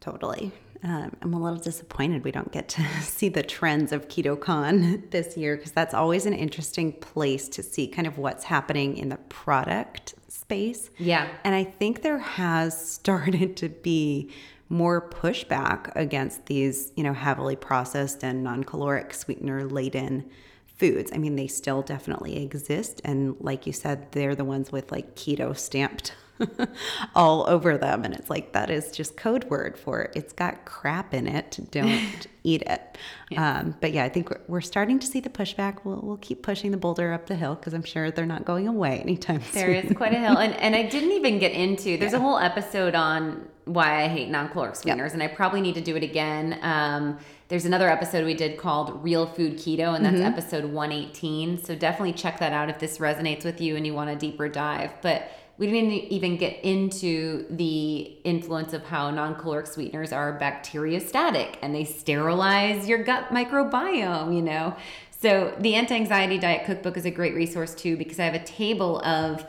[0.00, 0.50] Totally.
[0.82, 5.36] Um, I'm a little disappointed we don't get to see the trends of KetoCon this
[5.36, 9.16] year because that's always an interesting place to see kind of what's happening in the
[9.28, 10.90] product space.
[10.98, 11.28] Yeah.
[11.44, 14.30] And I think there has started to be
[14.70, 20.28] more pushback against these, you know, heavily processed and non-caloric sweetener laden
[20.66, 21.10] foods.
[21.12, 25.16] I mean, they still definitely exist and like you said, they're the ones with like
[25.16, 26.12] keto stamped
[27.14, 28.04] all over them.
[28.04, 30.12] And it's like, that is just code word for it.
[30.14, 31.58] It's got crap in it.
[31.70, 32.98] Don't eat it.
[33.30, 33.58] Yeah.
[33.58, 35.84] Um, but yeah, I think we're, we're, starting to see the pushback.
[35.84, 38.68] We'll, we'll keep pushing the boulder up the hill because I'm sure they're not going
[38.68, 39.72] away anytime there soon.
[39.72, 40.36] There is quite a hill.
[40.38, 42.18] And, and I didn't even get into, there's yeah.
[42.18, 45.12] a whole episode on why I hate non-caloric sweeteners.
[45.12, 45.14] Yep.
[45.14, 46.58] And I probably need to do it again.
[46.62, 50.26] Um, there's another episode we did called Real Food Keto, and that's mm-hmm.
[50.26, 51.64] episode 118.
[51.64, 54.48] So definitely check that out if this resonates with you and you want a deeper
[54.48, 54.90] dive.
[55.00, 61.74] But we didn't even get into the influence of how non-caloric sweeteners are bacteriostatic and
[61.74, 64.76] they sterilize your gut microbiome, you know.
[65.20, 69.00] So the anti-anxiety diet cookbook is a great resource too because I have a table
[69.00, 69.44] of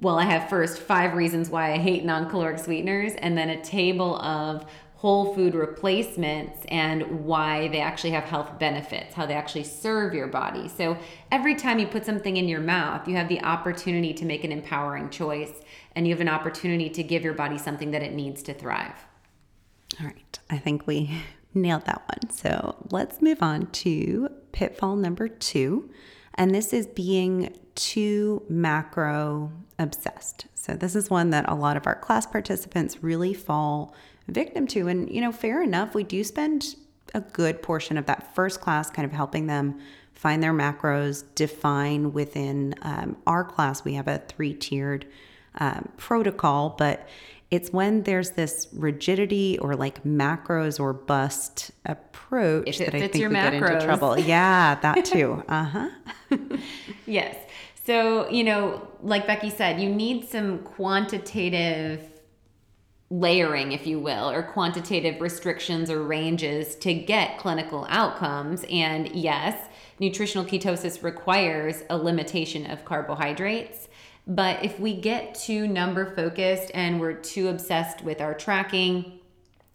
[0.00, 4.16] well, I have first five reasons why I hate non-caloric sweeteners and then a table
[4.20, 4.66] of
[5.02, 10.28] whole food replacements and why they actually have health benefits, how they actually serve your
[10.28, 10.68] body.
[10.68, 10.96] So
[11.32, 14.52] every time you put something in your mouth, you have the opportunity to make an
[14.52, 15.50] empowering choice
[15.96, 18.94] and you have an opportunity to give your body something that it needs to thrive.
[20.00, 20.38] All right.
[20.48, 21.10] I think we
[21.52, 22.30] nailed that one.
[22.30, 25.90] So let's move on to pitfall number two.
[26.34, 30.46] And this is being too macro obsessed.
[30.54, 33.92] So, this is one that a lot of our class participants really fall
[34.28, 34.88] victim to.
[34.88, 36.76] And, you know, fair enough, we do spend
[37.14, 39.78] a good portion of that first class kind of helping them
[40.14, 43.84] find their macros, define within um, our class.
[43.84, 45.06] We have a three tiered
[45.56, 47.08] um, protocol, but
[47.50, 53.20] it's when there's this rigidity or like macros or bust approach that I think we
[53.20, 53.32] macros.
[53.32, 54.18] get into trouble.
[54.18, 55.42] Yeah, that too.
[55.48, 55.88] uh huh.
[57.06, 57.36] yes.
[57.84, 62.11] So, you know, like Becky said, you need some quantitative
[63.12, 68.64] layering, if you will, or quantitative restrictions or ranges to get clinical outcomes.
[68.70, 69.68] And yes,
[70.00, 73.88] nutritional ketosis requires a limitation of carbohydrates.
[74.26, 79.18] But if we get too number focused and we're too obsessed with our tracking,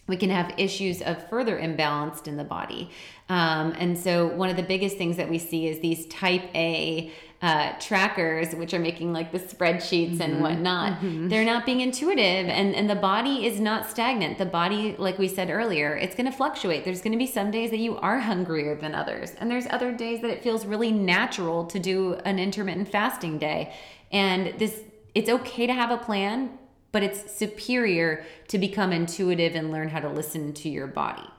[0.08, 2.90] we can have issues of further imbalanced in the body.
[3.30, 7.12] Um, and so, one of the biggest things that we see is these type A
[7.42, 10.22] uh, trackers, which are making like the spreadsheets mm-hmm.
[10.22, 11.28] and whatnot, mm-hmm.
[11.28, 14.40] they're not being intuitive, and, and the body is not stagnant.
[14.40, 16.84] The body, like we said earlier, it's going to fluctuate.
[16.84, 19.92] There's going to be some days that you are hungrier than others, and there's other
[19.92, 23.72] days that it feels really natural to do an intermittent fasting day.
[24.12, 24.82] And this,
[25.14, 26.58] it's okay to have a plan,
[26.92, 31.30] but it's superior to become intuitive and learn how to listen to your body.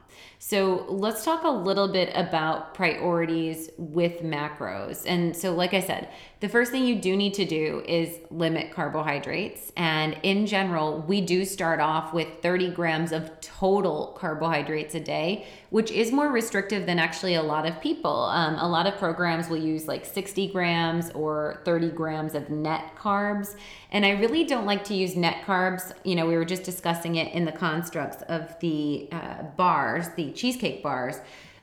[0.41, 5.03] So let's talk a little bit about priorities with macros.
[5.05, 8.71] And so, like I said, the first thing you do need to do is limit
[8.71, 9.73] carbohydrates.
[9.77, 15.49] And in general, we do start off with 30 grams of total carbohydrates a day,
[15.71, 18.13] which is more restrictive than actually a lot of people.
[18.27, 22.95] Um, a lot of programs will use like 60 grams or 30 grams of net
[22.97, 23.57] carbs.
[23.91, 25.93] And I really don't like to use net carbs.
[26.05, 30.31] You know, we were just discussing it in the constructs of the uh, bars, the
[30.33, 31.21] cheesecake bars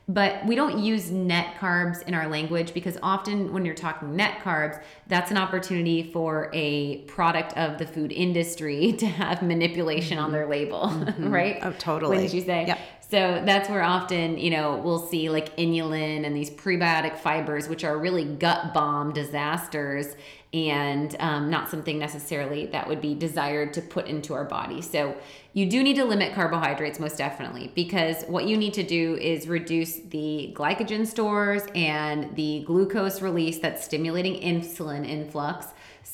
[0.08, 4.38] but we don't use net carbs in our language because often when you're talking net
[4.38, 10.30] carbs, that's an opportunity for a product of the food industry to have manipulation on
[10.30, 11.28] their label, mm-hmm.
[11.28, 11.58] right?
[11.62, 12.18] Oh, totally.
[12.18, 12.66] Wouldn't you say?
[12.68, 12.78] Yep.
[13.08, 17.84] So that's where often, you know, we'll see like inulin and these prebiotic fibers, which
[17.84, 20.16] are really gut bomb disasters
[20.56, 24.80] and um, not something necessarily that would be desired to put into our body.
[24.80, 25.16] So
[25.52, 29.48] you do need to limit carbohydrates most definitely because what you need to do is
[29.48, 35.66] reduce the glycogen stores and the glucose release that's stimulating insulin influx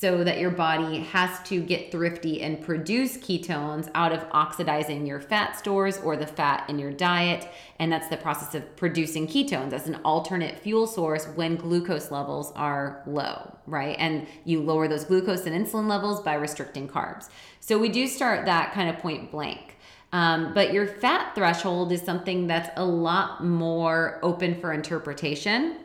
[0.03, 5.21] so that your body has to get thrifty and produce ketones out of oxidizing your
[5.21, 7.47] fat stores or the fat in your diet.
[7.79, 12.51] And that's the process of producing ketones as an alternate fuel source when glucose levels
[12.57, 13.95] are low, right?
[14.01, 17.29] And you lower those glucose and insulin levels by restricting carbs.
[17.61, 19.77] So we do start that kind of point blank.
[20.13, 25.77] Um, but your fat threshold is something that's a lot more open for interpretation.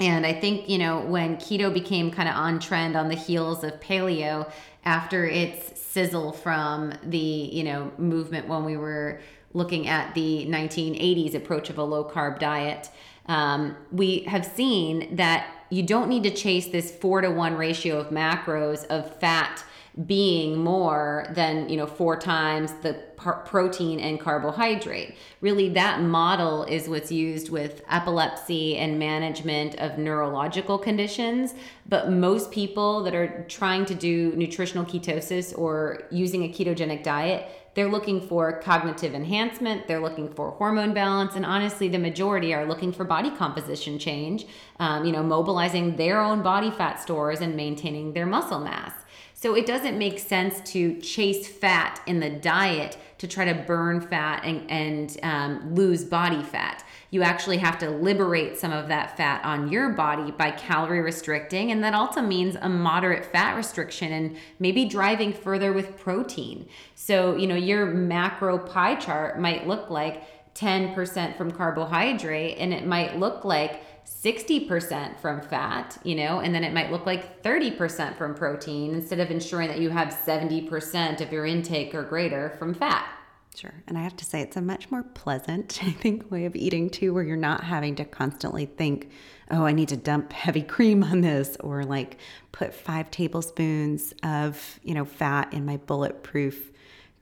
[0.00, 3.64] And I think, you know, when keto became kind of on trend on the heels
[3.64, 4.50] of paleo
[4.84, 9.20] after its sizzle from the, you know, movement when we were
[9.54, 12.90] looking at the 1980s approach of a low carb diet,
[13.26, 17.98] um, we have seen that you don't need to chase this four to one ratio
[17.98, 19.64] of macros of fat
[20.04, 25.14] being more than you know four times the protein and carbohydrate.
[25.40, 31.54] Really that model is what's used with epilepsy and management of neurological conditions.
[31.88, 37.48] But most people that are trying to do nutritional ketosis or using a ketogenic diet
[37.76, 42.64] they're looking for cognitive enhancement they're looking for hormone balance and honestly the majority are
[42.64, 44.46] looking for body composition change
[44.80, 48.92] um, you know mobilizing their own body fat stores and maintaining their muscle mass
[49.38, 54.00] so it doesn't make sense to chase fat in the diet to try to burn
[54.00, 56.82] fat and, and um, lose body fat.
[57.10, 61.70] You actually have to liberate some of that fat on your body by calorie restricting.
[61.70, 66.66] And that also means a moderate fat restriction and maybe driving further with protein.
[66.94, 72.86] So, you know, your macro pie chart might look like 10% from carbohydrate and it
[72.86, 73.82] might look like
[74.22, 79.20] 60% from fat, you know, and then it might look like 30% from protein instead
[79.20, 83.06] of ensuring that you have 70% of your intake or greater from fat.
[83.54, 83.74] Sure.
[83.86, 86.90] And I have to say, it's a much more pleasant, I think, way of eating
[86.90, 89.10] too, where you're not having to constantly think,
[89.50, 92.18] oh, I need to dump heavy cream on this or like
[92.52, 96.70] put five tablespoons of, you know, fat in my bulletproof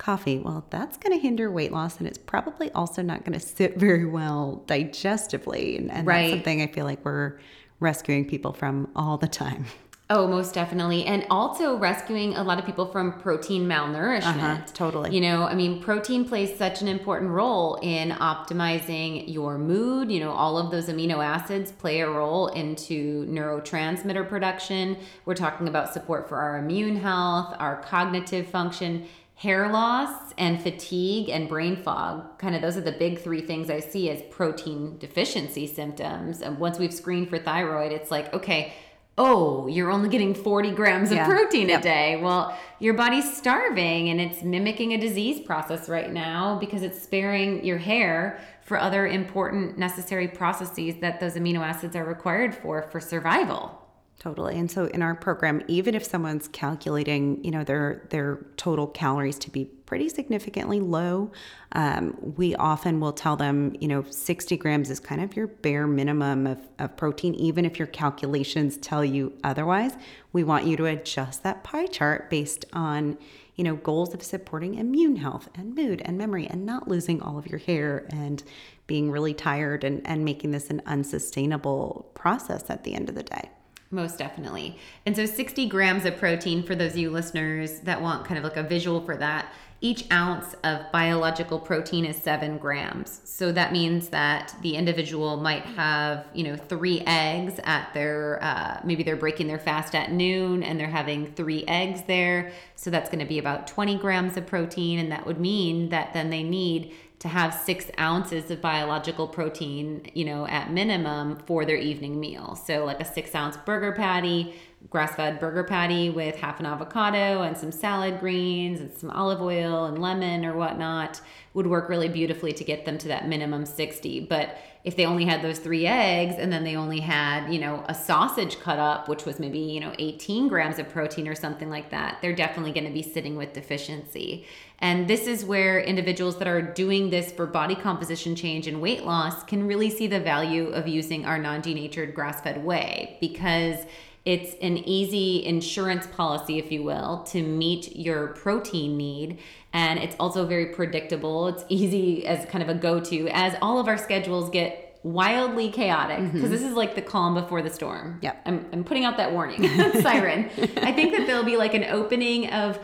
[0.04, 3.44] coffee, well, that's going to hinder weight loss and it's probably also not going to
[3.44, 5.78] sit very well digestively.
[5.78, 6.22] And, and right.
[6.22, 7.38] that's something I feel like we're
[7.80, 9.64] rescuing people from all the time.
[10.10, 11.06] Oh, most definitely.
[11.06, 14.22] And also rescuing a lot of people from protein malnourishment.
[14.22, 15.14] Uh-huh, totally.
[15.14, 20.12] You know, I mean, protein plays such an important role in optimizing your mood.
[20.12, 24.98] You know, all of those amino acids play a role into neurotransmitter production.
[25.24, 31.29] We're talking about support for our immune health, our cognitive function hair loss and fatigue
[31.29, 34.97] and brain fog kind of those are the big three things i see as protein
[34.99, 38.73] deficiency symptoms and once we've screened for thyroid it's like okay
[39.18, 41.27] oh you're only getting 40 grams of yeah.
[41.27, 41.81] protein yep.
[41.81, 46.83] a day well your body's starving and it's mimicking a disease process right now because
[46.83, 52.55] it's sparing your hair for other important necessary processes that those amino acids are required
[52.55, 53.84] for for survival
[54.24, 54.58] Totally.
[54.58, 59.38] And so in our program, even if someone's calculating, you know, their their total calories
[59.40, 61.30] to be pretty significantly low,
[61.72, 65.87] um, we often will tell them, you know, 60 grams is kind of your bare
[65.87, 69.92] minimum of, of protein, even if your calculations tell you otherwise.
[70.32, 73.18] We want you to adjust that pie chart based on,
[73.56, 77.36] you know, goals of supporting immune health and mood and memory and not losing all
[77.36, 78.42] of your hair and
[78.86, 83.22] being really tired and, and making this an unsustainable process at the end of the
[83.22, 83.51] day.
[83.95, 84.76] Most definitely.
[85.07, 88.42] And so 60 grams of protein for those of you listeners that want kind of
[88.42, 89.53] like a visual for that.
[89.80, 93.20] Each ounce of biological protein is seven grams.
[93.24, 98.80] So that means that the individual might have, you know, three eggs at their, uh,
[98.82, 102.51] maybe they're breaking their fast at noon and they're having three eggs there.
[102.74, 104.99] So that's going to be about 20 grams of protein.
[104.99, 106.95] And that would mean that then they need
[107.25, 112.55] to have six ounces of biological protein, you know, at minimum for their evening meal.
[112.55, 114.55] So, like a six ounce burger patty,
[114.91, 119.41] grass fed burger patty with half an avocado and some salad greens and some olive
[119.41, 121.22] oil and lemon or whatnot
[121.55, 124.27] would work really beautifully to get them to that minimum 60.
[124.27, 127.82] But if they only had those three eggs and then they only had, you know,
[127.89, 131.70] a sausage cut up, which was maybe, you know, 18 grams of protein or something
[131.70, 134.47] like that, they're definitely going to be sitting with deficiency.
[134.80, 139.05] And this is where individuals that are doing this for body composition change and weight
[139.05, 143.87] loss can really see the value of using our non denatured grass fed whey because
[144.24, 149.39] it's an easy insurance policy, if you will, to meet your protein need.
[149.75, 151.49] And it's also very predictable.
[151.49, 155.70] It's easy as kind of a go to as all of our schedules get wildly
[155.70, 156.51] chaotic because mm-hmm.
[156.51, 158.18] this is like the calm before the storm.
[158.22, 158.35] Yeah.
[158.47, 159.68] I'm, I'm putting out that warning
[160.01, 160.49] siren.
[160.79, 162.79] I think that there'll be like an opening of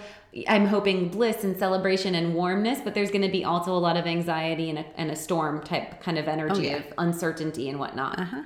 [0.46, 3.96] I'm hoping bliss and celebration and warmness, but there's going to be also a lot
[3.96, 6.76] of anxiety and a, and a storm type kind of energy oh, yeah.
[6.76, 8.20] of uncertainty and whatnot.
[8.20, 8.42] Uh-huh.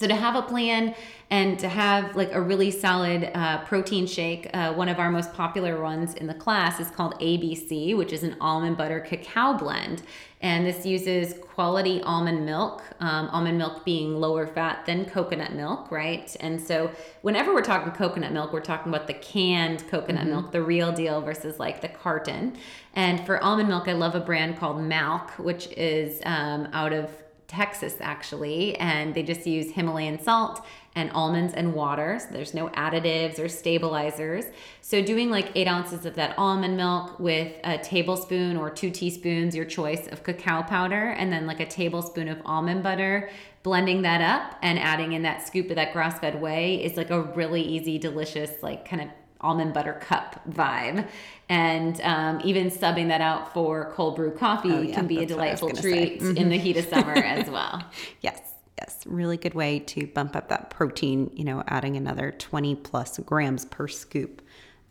[0.00, 0.94] So to have a plan
[1.28, 5.34] and to have like a really solid uh, protein shake, uh, one of our most
[5.34, 10.00] popular ones in the class is called ABC, which is an almond butter cacao blend.
[10.40, 15.90] And this uses quality almond milk, um, almond milk being lower fat than coconut milk,
[15.90, 16.34] right?
[16.40, 16.90] And so,
[17.20, 20.30] whenever we're talking coconut milk, we're talking about the canned coconut mm-hmm.
[20.30, 22.56] milk, the real deal versus like the carton.
[22.94, 27.10] And for almond milk, I love a brand called Malk, which is um, out of
[27.50, 32.20] Texas actually, and they just use Himalayan salt and almonds and water.
[32.20, 34.44] So there's no additives or stabilizers.
[34.82, 39.56] So doing like eight ounces of that almond milk with a tablespoon or two teaspoons,
[39.56, 43.30] your choice of cacao powder, and then like a tablespoon of almond butter.
[43.62, 47.10] Blending that up and adding in that scoop of that grass fed whey is like
[47.10, 49.08] a really easy, delicious, like kind of
[49.40, 51.08] almond butter cup vibe.
[51.48, 55.26] And um, even subbing that out for cold brew coffee oh, yeah, can be a
[55.26, 56.36] delightful treat mm-hmm.
[56.36, 57.84] in the heat of summer as well.
[58.20, 58.40] Yes.
[58.78, 63.18] Yes, really good way to bump up that protein, you know, adding another 20 plus
[63.18, 64.40] grams per scoop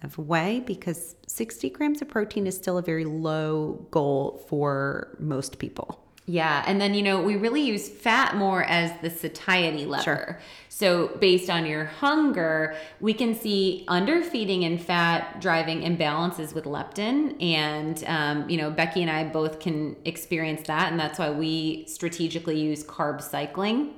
[0.04, 5.60] of whey because 60 grams of protein is still a very low goal for most
[5.60, 6.04] people.
[6.30, 6.63] Yeah.
[6.67, 10.03] And then, you know, we really use fat more as the satiety lever.
[10.03, 10.39] Sure.
[10.69, 17.41] So, based on your hunger, we can see underfeeding and fat driving imbalances with leptin.
[17.41, 20.91] And, um, you know, Becky and I both can experience that.
[20.91, 23.95] And that's why we strategically use carb cycling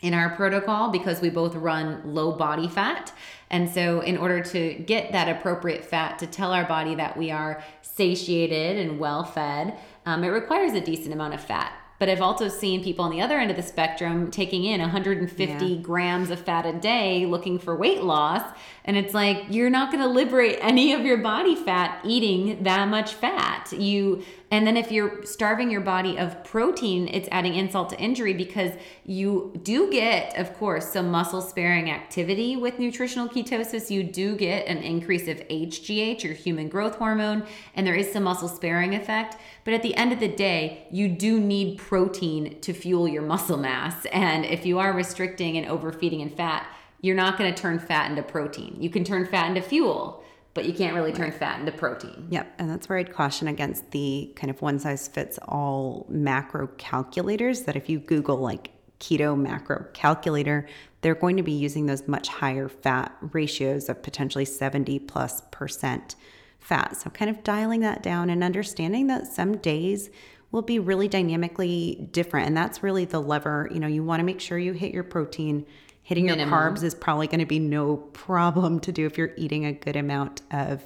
[0.00, 3.12] in our protocol because we both run low body fat.
[3.50, 7.30] And so, in order to get that appropriate fat to tell our body that we
[7.30, 9.76] are satiated and well fed,
[10.06, 11.72] um, it requires a decent amount of fat.
[12.00, 15.66] But I've also seen people on the other end of the spectrum taking in 150
[15.66, 15.82] yeah.
[15.82, 18.42] grams of fat a day looking for weight loss.
[18.86, 22.88] And it's like, you're not going to liberate any of your body fat eating that
[22.88, 23.70] much fat.
[23.72, 28.32] You and then if you're starving your body of protein, it's adding insult to injury
[28.32, 28.72] because
[29.04, 33.90] you do get, of course, some muscle sparing activity with nutritional ketosis.
[33.90, 37.46] You do get an increase of HGH, your human growth hormone,
[37.76, 39.36] and there is some muscle sparing effect.
[39.64, 43.56] But at the end of the day, you do need protein to fuel your muscle
[43.56, 44.04] mass.
[44.06, 46.66] And if you are restricting and overfeeding in fat,
[47.00, 48.76] you're not going to turn fat into protein.
[48.80, 50.24] You can turn fat into fuel
[50.54, 52.26] but you can't really turn fat into protein.
[52.30, 52.54] Yep.
[52.58, 57.62] And that's where I'd caution against the kind of one size fits all macro calculators
[57.62, 60.66] that if you Google like keto macro calculator,
[61.00, 66.16] they're going to be using those much higher fat ratios of potentially 70 plus percent
[66.58, 66.96] fat.
[66.96, 70.10] So kind of dialing that down and understanding that some days
[70.52, 72.48] will be really dynamically different.
[72.48, 73.68] And that's really the lever.
[73.72, 75.64] You know, you want to make sure you hit your protein
[76.10, 76.48] Hitting Minimum.
[76.48, 79.72] your carbs is probably going to be no problem to do if you're eating a
[79.72, 80.82] good amount of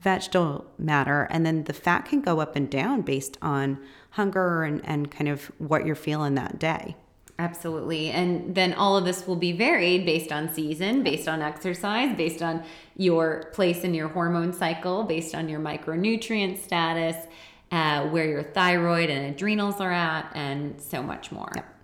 [0.00, 1.26] vegetable matter.
[1.30, 5.30] And then the fat can go up and down based on hunger and, and kind
[5.30, 6.94] of what you're feeling that day.
[7.38, 8.10] Absolutely.
[8.10, 12.42] And then all of this will be varied based on season, based on exercise, based
[12.42, 12.62] on
[12.98, 17.16] your place in your hormone cycle, based on your micronutrient status,
[17.72, 21.50] uh, where your thyroid and adrenals are at, and so much more.
[21.56, 21.75] Yep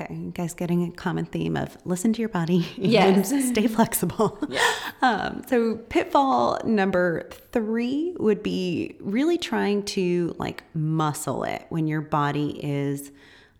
[0.00, 3.30] Okay, you guys getting a common theme of listen to your body Yes.
[3.30, 4.38] and stay flexible.
[5.02, 12.00] Um, so pitfall number three would be really trying to like muscle it when your
[12.00, 13.10] body is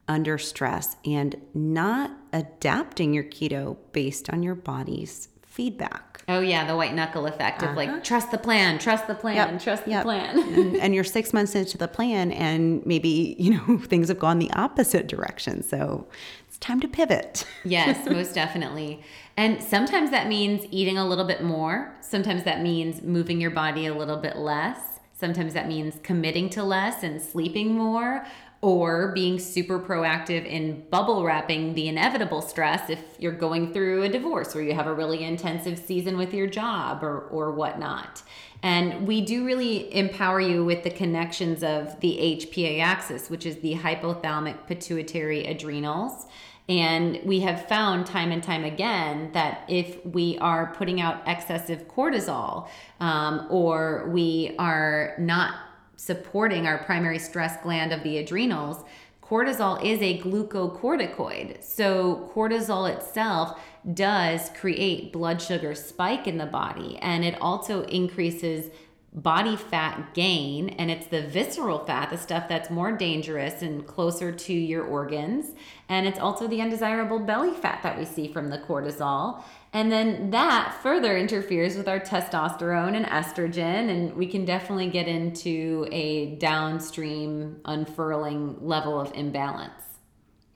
[0.09, 6.25] under stress and not adapting your keto based on your body's feedback.
[6.27, 8.01] Oh yeah, the white knuckle effect of like uh-huh.
[8.03, 10.39] trust the plan, trust the plan, Yep, trust the plan.
[10.39, 14.41] and, and you're six months into the plan, and maybe you know things have gone
[14.41, 15.63] the opposite direction.
[15.63, 16.09] So
[16.49, 17.47] it's time to pivot.
[17.65, 19.03] yes, most definitely.
[19.37, 21.95] And sometimes that means eating a little bit more.
[22.01, 24.81] Sometimes that means moving your body a little bit less.
[25.13, 28.27] Sometimes that means committing to less and sleeping more
[28.65, 34.09] or being super proactive in bubble wrapping the inevitable stress if you're going through a
[34.09, 38.23] divorce or you have a really intensive season with your job or, or whatnot.
[38.63, 43.57] And we do really empower you with the connections of the HPA axis, which is
[43.57, 46.25] the hypothalamic pituitary adrenals.
[46.67, 51.87] And we have found time and time again that if we are putting out excessive
[51.87, 52.67] cortisol
[52.99, 55.55] um, or we are not
[55.97, 58.85] supporting our primary stress gland of the adrenals,
[59.23, 61.63] cortisol is a glucocorticoid.
[61.63, 63.61] So, cortisol itself
[63.93, 68.71] does create blood sugar spike in the body and it also increases
[69.15, 74.33] body fat gain and it's the visceral fat the stuff that's more dangerous and closer
[74.33, 75.53] to your organs
[75.89, 79.41] and it's also the undesirable belly fat that we see from the cortisol
[79.73, 85.07] and then that further interferes with our testosterone and estrogen and we can definitely get
[85.07, 89.71] into a downstream unfurling level of imbalance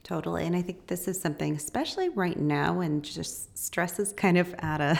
[0.01, 0.47] Totally.
[0.47, 4.55] And I think this is something, especially right now, when just stress is kind of
[4.57, 4.99] at a,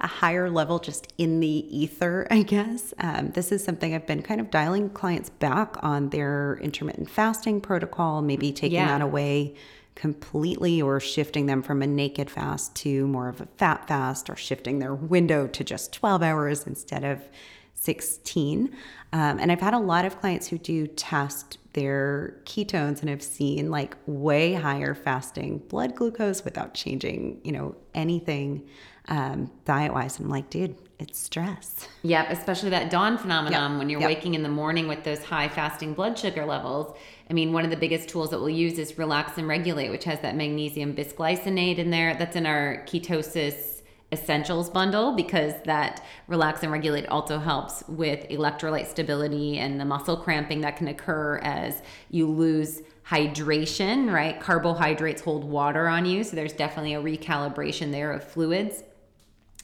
[0.00, 2.94] a higher level, just in the ether, I guess.
[2.98, 7.60] Um, this is something I've been kind of dialing clients back on their intermittent fasting
[7.60, 8.86] protocol, maybe taking Yeah.
[8.98, 9.54] that away
[9.94, 14.36] completely or shifting them from a naked fast to more of a fat fast or
[14.36, 17.28] shifting their window to just 12 hours instead of
[17.74, 18.70] 16.
[19.12, 23.22] Um, and I've had a lot of clients who do test their ketones and have
[23.22, 28.68] seen like way higher fasting blood glucose without changing, you know, anything
[29.08, 30.18] um, diet wise.
[30.18, 31.88] And I'm like, dude, it's stress.
[32.02, 34.08] Yep, especially that dawn phenomenon Yep, when you're yep.
[34.08, 36.96] waking in the morning with those high fasting blood sugar levels.
[37.30, 40.04] I mean, one of the biggest tools that we'll use is Relax and Regulate, which
[40.04, 42.14] has that magnesium bisglycinate in there.
[42.14, 48.86] That's in our ketosis essentials bundle because that Relax and Regulate also helps with electrolyte
[48.86, 54.40] stability and the muscle cramping that can occur as you lose hydration, right?
[54.40, 58.82] Carbohydrates hold water on you, so there's definitely a recalibration there of fluids.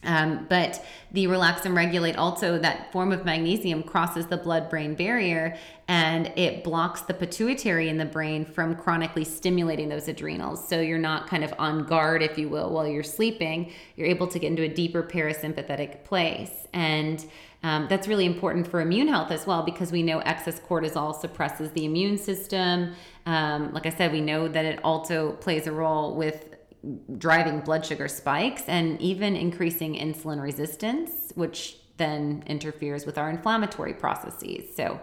[0.04, 4.94] Um, but the relax and regulate also that form of magnesium crosses the blood brain
[4.94, 10.66] barrier and it blocks the pituitary in the brain from chronically stimulating those adrenals.
[10.66, 13.72] So you're not kind of on guard, if you will, while you're sleeping.
[13.96, 16.66] You're able to get into a deeper parasympathetic place.
[16.72, 17.24] And
[17.62, 21.70] um, that's really important for immune health as well because we know excess cortisol suppresses
[21.72, 22.94] the immune system.
[23.26, 26.53] Um, like I said, we know that it also plays a role with
[27.18, 33.94] driving blood sugar spikes and even increasing insulin resistance, which then interferes with our inflammatory
[33.94, 34.74] processes.
[34.74, 35.00] So,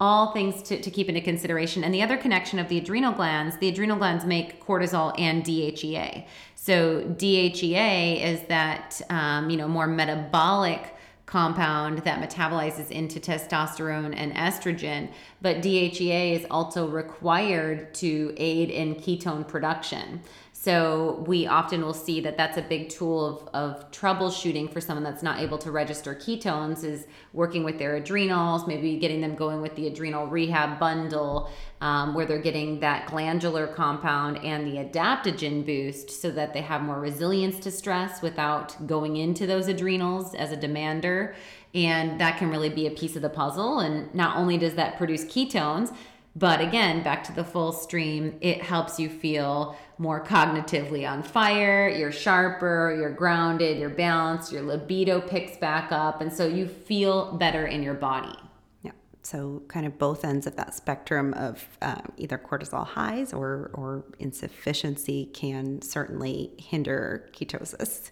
[0.00, 1.84] all things to, to keep into consideration.
[1.84, 6.26] And the other connection of the adrenal glands, the adrenal glands make cortisol and DHEA.
[6.56, 10.94] So, DHEA is that, um, you know, more metabolic
[11.26, 15.10] compound that metabolizes into testosterone and estrogen,
[15.40, 20.20] but DHEA is also required to aid in ketone production.
[20.64, 25.04] So we often will see that that's a big tool of, of troubleshooting for someone
[25.04, 29.60] that's not able to register ketones is working with their adrenals, maybe getting them going
[29.60, 31.50] with the adrenal rehab bundle
[31.82, 36.80] um, where they're getting that glandular compound and the adaptogen boost so that they have
[36.80, 41.36] more resilience to stress without going into those adrenals as a demander.
[41.74, 43.80] And that can really be a piece of the puzzle.
[43.80, 45.94] And not only does that produce ketones,
[46.36, 51.88] but again, back to the full stream, it helps you feel more cognitively on fire,
[51.88, 56.20] you're sharper, you're grounded, you're balanced, your libido picks back up.
[56.20, 58.36] And so you feel better in your body.
[58.82, 58.92] Yeah.
[59.22, 64.04] So, kind of both ends of that spectrum of um, either cortisol highs or, or
[64.18, 68.10] insufficiency can certainly hinder ketosis.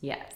[0.00, 0.32] Yes.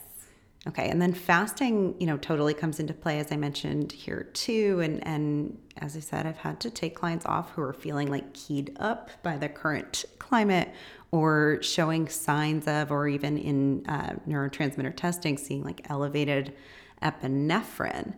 [0.68, 4.80] Okay, and then fasting, you know, totally comes into play as I mentioned here too.
[4.82, 8.34] And and as I said, I've had to take clients off who are feeling like
[8.34, 10.72] keyed up by the current climate
[11.10, 16.54] or showing signs of, or even in uh, neurotransmitter testing, seeing like elevated
[17.02, 18.14] epinephrine.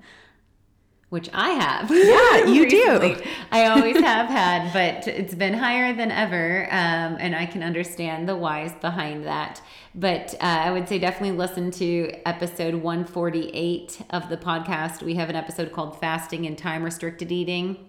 [1.10, 1.90] Which I have.
[2.10, 3.16] Yeah, you do.
[3.52, 6.64] I always have had, but it's been higher than ever.
[6.70, 9.60] Um, and I can understand the whys behind that.
[9.94, 15.02] But uh, I would say definitely listen to episode 148 of the podcast.
[15.02, 17.88] We have an episode called Fasting and Time Restricted Eating.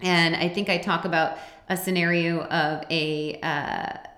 [0.00, 1.38] And I think I talk about
[1.68, 4.08] a scenario of a, uh,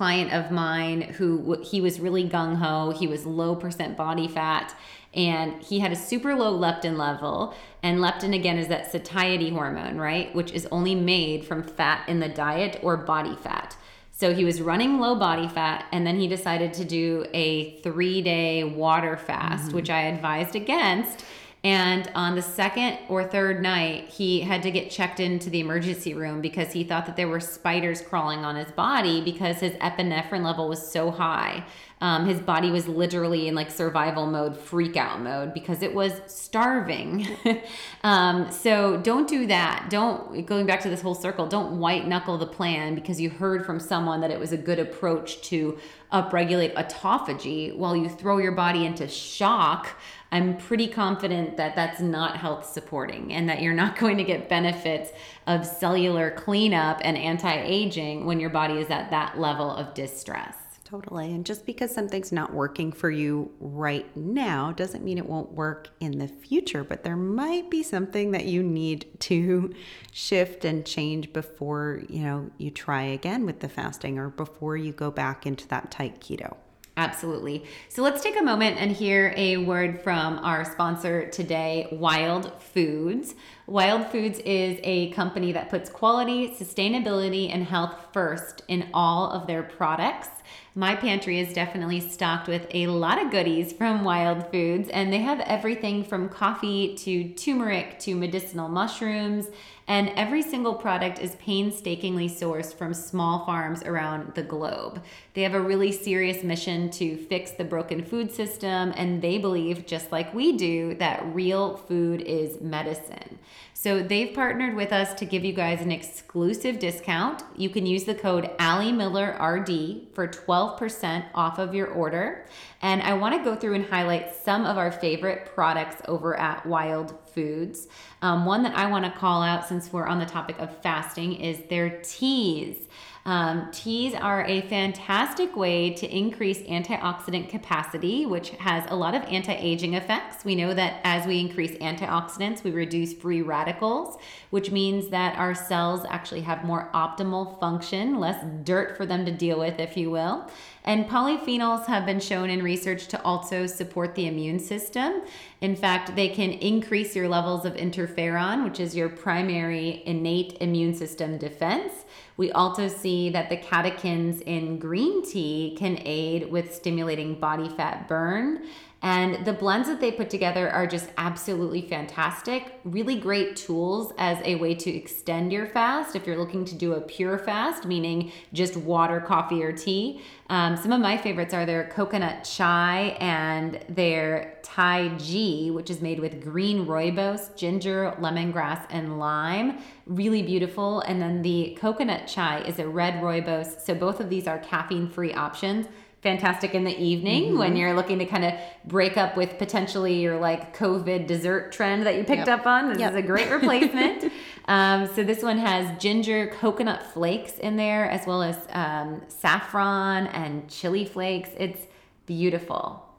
[0.00, 2.90] client of mine who he was really gung ho.
[2.90, 4.74] He was low percent body fat
[5.14, 7.54] and he had a super low leptin level.
[7.82, 10.34] And leptin, again, is that satiety hormone, right?
[10.34, 13.76] Which is only made from fat in the diet or body fat.
[14.12, 18.20] So he was running low body fat, and then he decided to do a three
[18.20, 19.76] day water fast, mm-hmm.
[19.76, 21.24] which I advised against.
[21.62, 26.14] And on the second or third night, he had to get checked into the emergency
[26.14, 30.42] room because he thought that there were spiders crawling on his body because his epinephrine
[30.42, 31.66] level was so high.
[32.02, 36.22] Um, his body was literally in like survival mode, freak out mode because it was
[36.26, 37.28] starving.
[38.04, 39.88] um, so don't do that.
[39.90, 43.66] Don't, going back to this whole circle, don't white knuckle the plan because you heard
[43.66, 45.78] from someone that it was a good approach to
[46.10, 50.00] upregulate autophagy while you throw your body into shock
[50.32, 54.48] I'm pretty confident that that's not health supporting and that you're not going to get
[54.48, 55.10] benefits
[55.46, 60.56] of cellular cleanup and anti aging when your body is at that level of distress.
[60.90, 61.32] Totally.
[61.32, 65.88] And just because something's not working for you right now doesn't mean it won't work
[66.00, 69.72] in the future, but there might be something that you need to
[70.12, 74.92] shift and change before, you know, you try again with the fasting or before you
[74.92, 76.56] go back into that tight keto.
[76.96, 77.64] Absolutely.
[77.88, 83.34] So let's take a moment and hear a word from our sponsor today, Wild Foods.
[83.66, 89.46] Wild Foods is a company that puts quality, sustainability, and health first in all of
[89.46, 90.28] their products.
[90.74, 95.18] My pantry is definitely stocked with a lot of goodies from Wild Foods, and they
[95.18, 99.48] have everything from coffee to turmeric to medicinal mushrooms
[99.90, 105.02] and every single product is painstakingly sourced from small farms around the globe.
[105.34, 109.86] They have a really serious mission to fix the broken food system, and they believe,
[109.86, 113.40] just like we do, that real food is medicine.
[113.82, 117.42] So they've partnered with us to give you guys an exclusive discount.
[117.56, 122.44] You can use the code Ali Miller RD for 12% off of your order.
[122.82, 126.66] And I want to go through and highlight some of our favorite products over at
[126.66, 127.88] Wild Foods.
[128.20, 131.36] Um, one that I want to call out since we're on the topic of fasting
[131.36, 132.86] is their teas.
[133.26, 139.22] Um, teas are a fantastic way to increase antioxidant capacity, which has a lot of
[139.24, 140.44] anti aging effects.
[140.44, 144.16] We know that as we increase antioxidants, we reduce free radicals,
[144.48, 149.32] which means that our cells actually have more optimal function, less dirt for them to
[149.32, 150.50] deal with, if you will.
[150.84, 155.22] And polyphenols have been shown in research to also support the immune system.
[155.60, 160.94] In fact, they can increase your levels of interferon, which is your primary innate immune
[160.94, 161.92] system defense.
[162.38, 168.08] We also see that the catechins in green tea can aid with stimulating body fat
[168.08, 168.62] burn
[169.02, 172.80] and the blends that they put together are just absolutely fantastic.
[172.84, 176.92] Really great tools as a way to extend your fast if you're looking to do
[176.92, 180.20] a pure fast, meaning just water, coffee, or tea.
[180.50, 186.00] Um, some of my favorites are their coconut chai and their Thai G, which is
[186.00, 189.78] made with green rooibos, ginger, lemongrass, and lime.
[190.06, 191.00] Really beautiful.
[191.00, 193.80] And then the coconut chai is a red rooibos.
[193.80, 195.86] So both of these are caffeine free options
[196.22, 197.58] fantastic in the evening mm-hmm.
[197.58, 198.52] when you're looking to kind of
[198.84, 202.60] break up with potentially your like COVID dessert trend that you picked yep.
[202.60, 202.90] up on.
[202.90, 203.12] This yep.
[203.12, 204.30] is a great replacement.
[204.66, 210.26] um, so this one has ginger coconut flakes in there, as well as um, saffron
[210.26, 211.48] and chili flakes.
[211.56, 211.80] It's
[212.26, 213.09] beautiful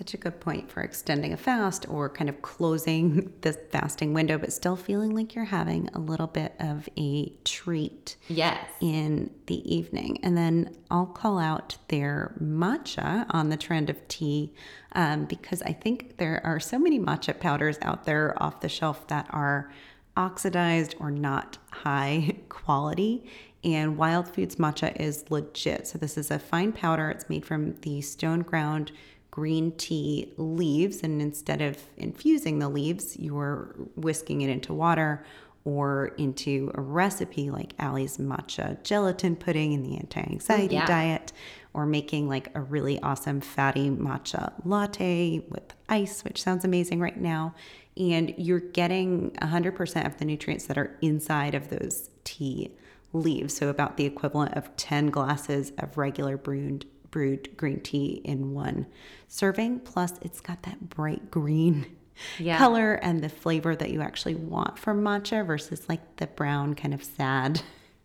[0.00, 4.38] such a good point for extending a fast or kind of closing the fasting window,
[4.38, 8.16] but still feeling like you're having a little bit of a treat.
[8.28, 8.64] Yes.
[8.80, 10.18] In the evening.
[10.22, 14.54] And then I'll call out their matcha on the trend of tea
[14.92, 19.06] um, because I think there are so many matcha powders out there off the shelf
[19.08, 19.70] that are
[20.16, 23.28] oxidized or not high quality.
[23.62, 25.86] And Wild Foods matcha is legit.
[25.86, 27.10] So, this is a fine powder.
[27.10, 28.92] It's made from the stone ground
[29.30, 35.24] green tea leaves, and instead of infusing the leaves, you're whisking it into water
[35.64, 40.86] or into a recipe like Ali's matcha gelatin pudding in the anti anxiety yeah.
[40.86, 41.32] diet,
[41.74, 47.20] or making like a really awesome fatty matcha latte with ice, which sounds amazing right
[47.20, 47.54] now.
[47.96, 52.70] And you're getting 100% of the nutrients that are inside of those tea
[53.12, 53.54] leaves.
[53.54, 58.86] So, about the equivalent of 10 glasses of regular brewed brewed green tea in one
[59.28, 59.80] serving.
[59.80, 61.86] Plus, it's got that bright green
[62.38, 62.58] Yeah.
[62.58, 66.92] color and the flavor that you actually want from matcha versus like the brown kind
[66.92, 67.62] of sad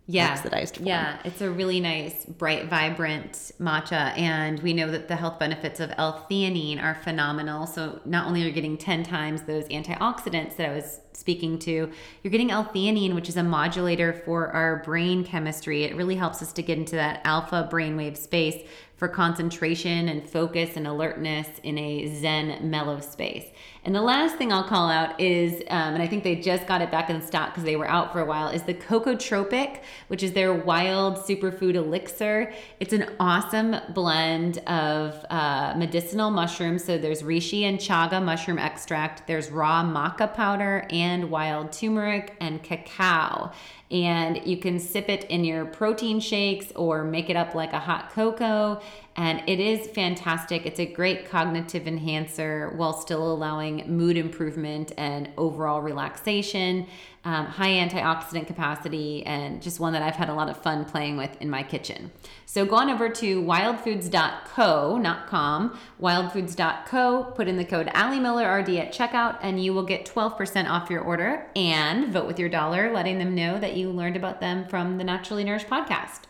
[0.07, 0.31] yeah.
[0.31, 0.87] oxidized form.
[0.87, 4.17] Yeah, it's a really nice, bright, vibrant matcha.
[4.17, 7.65] And we know that the health benefits of L-theanine are phenomenal.
[7.65, 11.89] So not only are you getting 10 times those antioxidants that I was speaking to,
[12.21, 15.83] you're getting L-theanine, which is a modulator for our brain chemistry.
[15.83, 18.61] It really helps us to get into that alpha brainwave space
[18.95, 23.45] for concentration and focus and alertness in a zen mellow space.
[23.83, 26.81] And the last thing I'll call out is, um, and I think they just got
[26.81, 30.23] it back in stock because they were out for a while, is the Cocotropic, which
[30.23, 32.53] is their wild superfood elixir.
[32.79, 36.83] It's an awesome blend of uh, medicinal mushrooms.
[36.83, 42.63] So there's reishi and chaga mushroom extract, there's raw maca powder, and wild turmeric and
[42.63, 43.51] cacao
[43.95, 47.79] and you can sip it in your protein shakes or make it up like a
[47.79, 48.81] hot cocoa.
[49.15, 50.65] And it is fantastic.
[50.65, 56.87] It's a great cognitive enhancer while still allowing mood improvement and overall relaxation
[57.25, 61.17] um, high antioxidant capacity and just one that i've had a lot of fun playing
[61.17, 62.11] with in my kitchen
[62.45, 68.59] so go on over to wildfoods.co not com wildfoods.co put in the code Ali Miller
[68.59, 72.49] RD at checkout and you will get 12% off your order and vote with your
[72.49, 76.21] dollar letting them know that you learned about them from the Naturally Nourished podcast.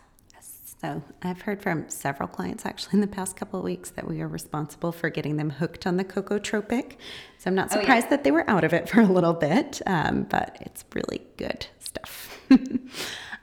[0.86, 4.22] So I've heard from several clients actually in the past couple of weeks that we
[4.22, 6.98] are responsible for getting them hooked on the Cocotropic.
[7.40, 7.82] So I'm not Oh, yeah.
[7.82, 11.22] surprised that they were out of it for a little bit, um, but it's really
[11.38, 12.40] good stuff.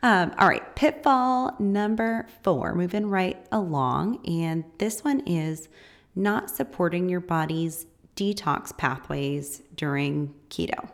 [0.04, 4.24] um, all right, pitfall number four, moving right along.
[4.24, 5.68] And this one is
[6.14, 10.88] not supporting your body's detox pathways during keto.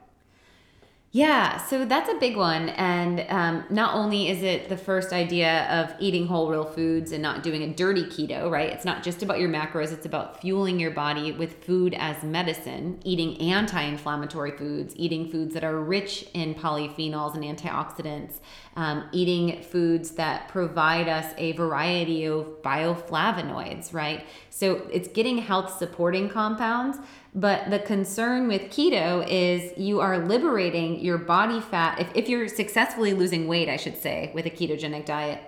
[1.10, 2.68] Yeah, so that's a big one.
[2.68, 7.22] And um, not only is it the first idea of eating whole, real foods and
[7.22, 8.70] not doing a dirty keto, right?
[8.70, 13.00] It's not just about your macros, it's about fueling your body with food as medicine,
[13.04, 18.40] eating anti inflammatory foods, eating foods that are rich in polyphenols and antioxidants,
[18.76, 24.26] um, eating foods that provide us a variety of bioflavonoids, right?
[24.50, 26.98] So it's getting health supporting compounds.
[27.34, 32.00] But the concern with keto is you are liberating your body fat.
[32.00, 35.42] If, if you're successfully losing weight, I should say, with a ketogenic diet,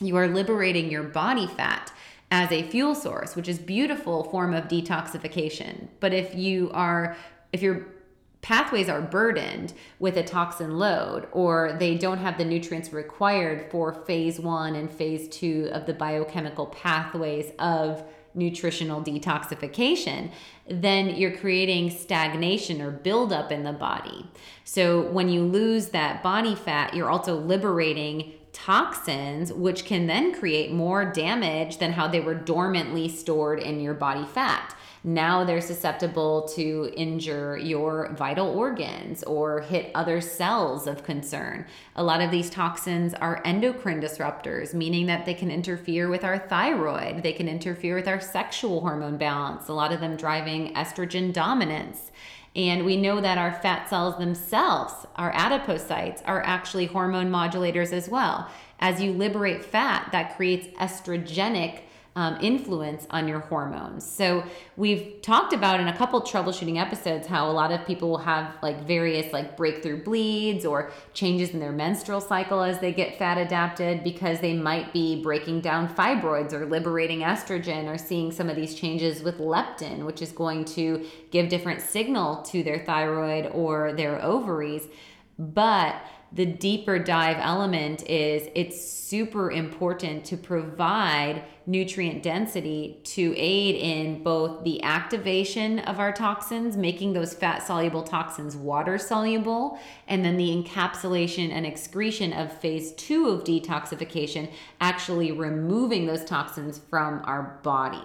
[0.00, 1.92] you are liberating your body fat
[2.30, 5.88] as a fuel source, which is beautiful form of detoxification.
[6.00, 7.16] But if you are,
[7.52, 7.86] if your
[8.42, 13.92] pathways are burdened with a toxin load or they don't have the nutrients required for
[13.92, 18.04] phase one and phase two of the biochemical pathways of
[18.36, 20.30] nutritional detoxification,
[20.68, 24.26] then you're creating stagnation or buildup in the body.
[24.64, 30.72] So when you lose that body fat, you're also liberating toxins, which can then create
[30.72, 34.74] more damage than how they were dormantly stored in your body fat.
[35.06, 41.64] Now they're susceptible to injure your vital organs or hit other cells of concern.
[41.94, 46.40] A lot of these toxins are endocrine disruptors, meaning that they can interfere with our
[46.40, 51.32] thyroid, they can interfere with our sexual hormone balance, a lot of them driving estrogen
[51.32, 52.10] dominance.
[52.56, 58.08] And we know that our fat cells themselves, our adipocytes, are actually hormone modulators as
[58.08, 58.50] well.
[58.80, 61.82] As you liberate fat, that creates estrogenic
[62.16, 64.04] um, influence on your hormones.
[64.04, 64.42] So
[64.76, 68.54] we've talked about in a couple troubleshooting episodes how a lot of people will have
[68.62, 73.36] like various like breakthrough bleeds or changes in their menstrual cycle as they get fat
[73.36, 78.56] adapted because they might be breaking down fibroids or liberating estrogen or seeing some of
[78.56, 83.92] these changes with leptin, which is going to give different signal to their thyroid or
[83.92, 84.88] their ovaries.
[85.38, 85.96] But
[86.32, 94.22] the deeper dive element is it's super important to provide nutrient density to aid in
[94.22, 100.36] both the activation of our toxins, making those fat soluble toxins water soluble, and then
[100.36, 104.50] the encapsulation and excretion of phase two of detoxification,
[104.80, 108.02] actually removing those toxins from our body.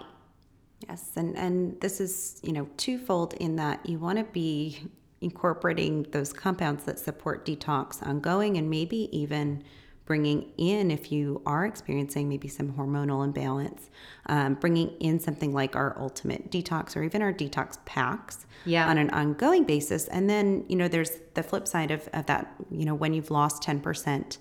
[0.87, 4.79] Yes, and and this is you know twofold in that you want to be
[5.21, 9.63] incorporating those compounds that support detox ongoing, and maybe even
[10.05, 13.89] bringing in if you are experiencing maybe some hormonal imbalance,
[14.25, 18.89] um, bringing in something like our ultimate detox or even our detox packs Yeah.
[18.89, 20.07] on an ongoing basis.
[20.07, 22.53] And then you know there's the flip side of, of that.
[22.71, 24.39] You know when you've lost ten percent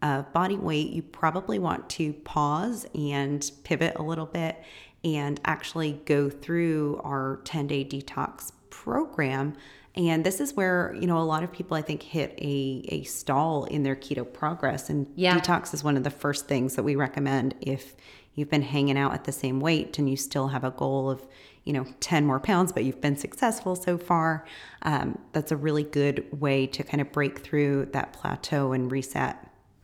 [0.00, 4.56] of body weight, you probably want to pause and pivot a little bit
[5.04, 9.54] and actually go through our 10 day detox program.
[9.94, 13.02] And this is where, you know, a lot of people I think hit a, a
[13.02, 14.88] stall in their keto progress.
[14.88, 15.38] And Yeah.
[15.38, 17.94] detox is one of the first things that we recommend if
[18.34, 21.26] you've been hanging out at the same weight and you still have a goal of,
[21.64, 24.46] you know, 10 more pounds, but you've been successful so far,
[24.82, 29.36] um, that's a really good way to kind of break through that plateau and reset.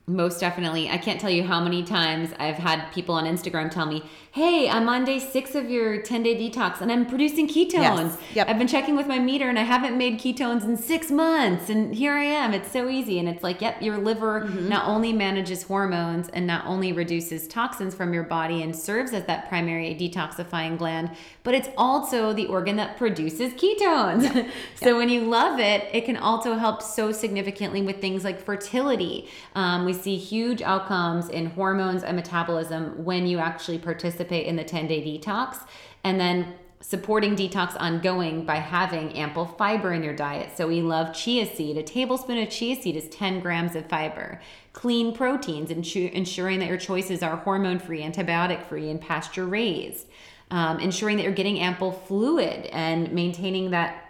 [0.08, 0.88] Most definitely.
[0.88, 4.68] I can't tell you how many times I've had people on Instagram tell me, Hey,
[4.68, 7.72] I'm on day six of your 10 day detox and I'm producing ketones.
[7.72, 8.18] Yes.
[8.34, 8.48] Yep.
[8.48, 11.68] I've been checking with my meter and I haven't made ketones in six months.
[11.68, 12.54] And here I am.
[12.54, 13.18] It's so easy.
[13.18, 14.68] And it's like, yep, your liver mm-hmm.
[14.68, 19.24] not only manages hormones and not only reduces toxins from your body and serves as
[19.24, 21.10] that primary detoxifying gland,
[21.42, 24.22] but it's also the organ that produces ketones.
[24.22, 24.46] Yep.
[24.76, 24.96] so yep.
[24.96, 29.28] when you love it, it can also help so significantly with things like fertility.
[29.54, 34.64] Um, we see huge outcomes in hormones and metabolism when you actually participate in the
[34.64, 35.58] 10 day detox.
[36.04, 40.56] And then supporting detox ongoing by having ample fiber in your diet.
[40.56, 41.76] So we love chia seed.
[41.76, 44.40] A tablespoon of chia seed is 10 grams of fiber.
[44.72, 50.06] Clean proteins, ensuring that your choices are hormone free, antibiotic free, and pasture raised.
[50.50, 54.07] Um, ensuring that you're getting ample fluid and maintaining that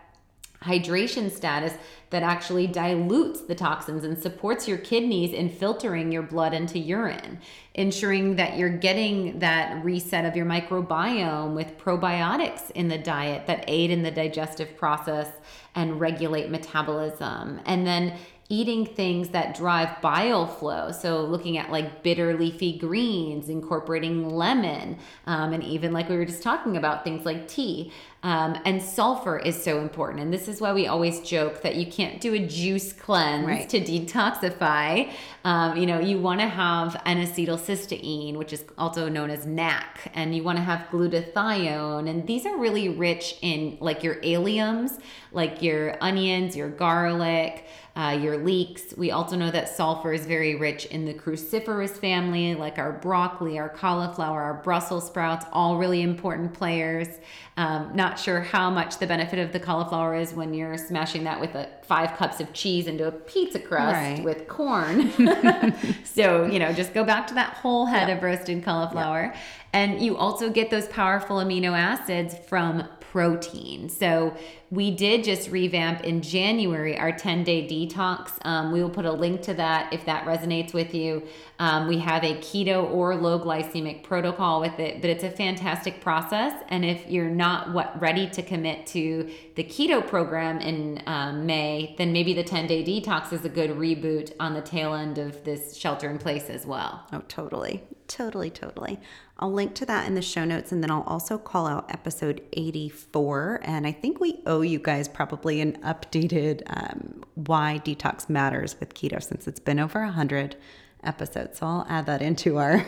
[0.62, 1.72] hydration status
[2.10, 7.38] that actually dilutes the toxins and supports your kidneys in filtering your blood into urine,
[7.74, 13.64] ensuring that you're getting that reset of your microbiome with probiotics in the diet that
[13.68, 15.28] aid in the digestive process
[15.74, 17.60] and regulate metabolism.
[17.66, 18.18] And then
[18.50, 20.90] eating things that drive bile flow.
[20.90, 26.24] So, looking at like bitter leafy greens, incorporating lemon, um, and even like we were
[26.24, 27.92] just talking about, things like tea.
[28.22, 30.20] Um, and sulfur is so important.
[30.20, 33.68] And this is why we always joke that you can't do a juice cleanse right.
[33.68, 35.12] to detoxify.
[35.44, 40.10] Um, you know, you want to have N acetylcysteine, which is also known as NAC,
[40.14, 42.08] and you want to have glutathione.
[42.08, 45.00] And these are really rich in like your alliums,
[45.30, 47.66] like your onions, your garlic
[47.98, 48.94] uh, your leeks.
[48.96, 53.58] We also know that sulfur is very rich in the cruciferous family, like our broccoli,
[53.58, 57.08] our cauliflower, our Brussels sprouts, all really important players.
[57.56, 61.40] Um, not sure how much the benefit of the cauliflower is when you're smashing that
[61.40, 64.22] with a, five cups of cheese into a pizza crust right.
[64.22, 65.10] with corn.
[66.04, 68.18] so, you know, just go back to that whole head yep.
[68.18, 69.22] of roasted cauliflower.
[69.22, 69.36] Yep.
[69.72, 73.88] And you also get those powerful amino acids from protein.
[73.88, 74.36] So
[74.70, 78.32] we did just revamp in January our 10 day detox.
[78.42, 81.22] Um, we will put a link to that if that resonates with you.
[81.58, 86.00] Um, we have a keto or low glycemic protocol with it, but it's a fantastic
[86.00, 86.62] process.
[86.68, 91.94] And if you're not what ready to commit to the keto program in um, May,
[91.96, 95.44] then maybe the 10 day detox is a good reboot on the tail end of
[95.44, 97.06] this shelter in place as well.
[97.12, 97.82] Oh, totally.
[98.06, 98.98] Totally, totally.
[99.40, 102.42] I'll link to that in the show notes and then I'll also call out episode
[102.54, 103.60] 84.
[103.62, 108.94] And I think we owe you guys probably an updated um, why detox matters with
[108.94, 110.56] keto since it's been over 100
[111.04, 111.58] episodes.
[111.58, 112.84] So I'll add that into our.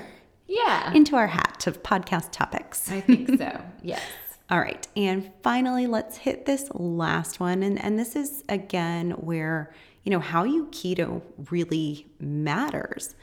[0.49, 0.93] Yeah.
[0.93, 2.91] Into our hat of podcast topics.
[2.91, 3.63] I think so.
[3.83, 4.03] yes.
[4.51, 4.85] All right.
[4.97, 7.63] And finally, let's hit this last one.
[7.63, 9.73] And, and this is again where,
[10.03, 11.23] you know, how you keto
[11.53, 13.15] really matters.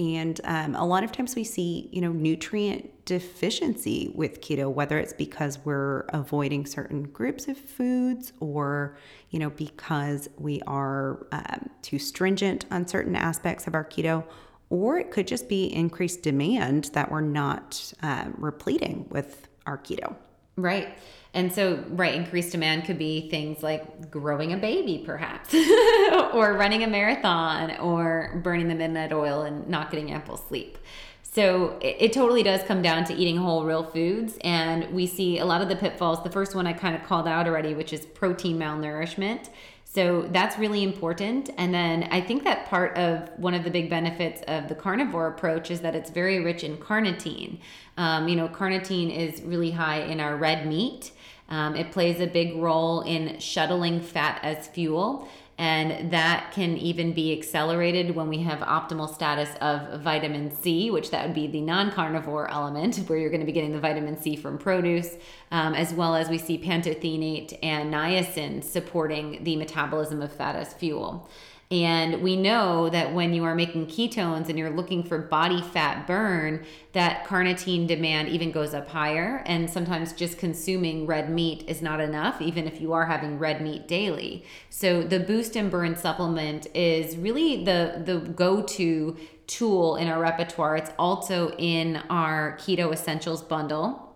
[0.00, 4.98] And um, a lot of times we see, you know, nutrient deficiency with keto, whether
[4.98, 8.96] it's because we're avoiding certain groups of foods or,
[9.28, 14.24] you know, because we are um, too stringent on certain aspects of our keto,
[14.70, 20.16] or it could just be increased demand that we're not um, repleting with our keto.
[20.56, 20.96] Right.
[21.32, 25.54] And so, right, increased demand could be things like growing a baby, perhaps,
[26.34, 30.76] or running a marathon, or burning the midnight oil and not getting ample sleep.
[31.22, 34.38] So, it, it, totally does come down to eating whole, real foods.
[34.40, 36.24] And we see a lot of the pitfalls.
[36.24, 39.50] The first one I kind of called out already, which is protein malnourishment.
[39.92, 41.50] So that's really important.
[41.58, 45.26] And then I think that part of one of the big benefits of the carnivore
[45.26, 47.58] approach is that it's very rich in carnitine.
[47.96, 51.10] Um, you know, carnitine is really high in our red meat.
[51.48, 55.28] Um, it plays a big role in shuttling fat as fuel
[55.60, 61.10] and that can even be accelerated when we have optimal status of vitamin C, which
[61.10, 64.36] that would be the non-carnivore element, where you're going to be getting the vitamin C
[64.36, 65.18] from produce,
[65.50, 70.72] um, as well as we see pantothenate and niacin supporting the metabolism of fat as
[70.72, 71.28] fuel.
[71.72, 76.04] And we know that when you are making ketones and you're looking for body fat
[76.04, 76.64] burn,
[76.94, 79.44] that carnitine demand even goes up higher.
[79.46, 83.60] And sometimes just consuming red meat is not enough, even if you are having red
[83.60, 84.44] meat daily.
[84.68, 89.16] So the Boost and Burn supplement is really the, the go to
[89.46, 90.76] tool in our repertoire.
[90.76, 94.09] It's also in our Keto Essentials bundle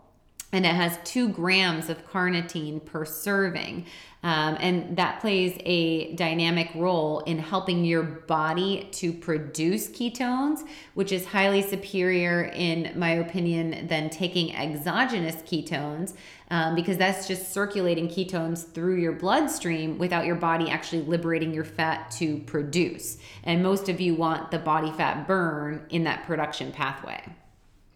[0.54, 3.84] and it has two grams of carnitine per serving.
[4.22, 10.60] Um, and that plays a dynamic role in helping your body to produce ketones,
[10.94, 16.14] which is highly superior, in my opinion, than taking exogenous ketones,
[16.50, 21.64] um, because that's just circulating ketones through your bloodstream without your body actually liberating your
[21.64, 23.18] fat to produce.
[23.42, 27.24] And most of you want the body fat burn in that production pathway.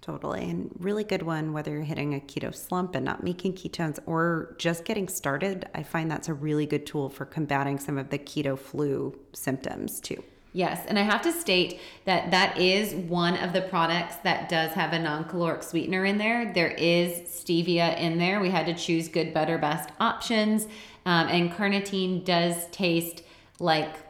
[0.08, 0.48] Totally.
[0.48, 4.54] And really good one, whether you're hitting a keto slump and not making ketones or
[4.56, 5.68] just getting started.
[5.74, 10.00] I find that's a really good tool for combating some of the keto flu symptoms
[10.00, 10.24] too.
[10.54, 14.72] Yes, and I have to state that that is one of the products that does
[14.72, 16.54] have a non caloric sweetener in there.
[16.54, 18.40] There is stevia in there.
[18.40, 20.64] We had to choose good, better, best options.
[21.04, 23.24] Um, and carnitine does taste
[23.60, 24.07] like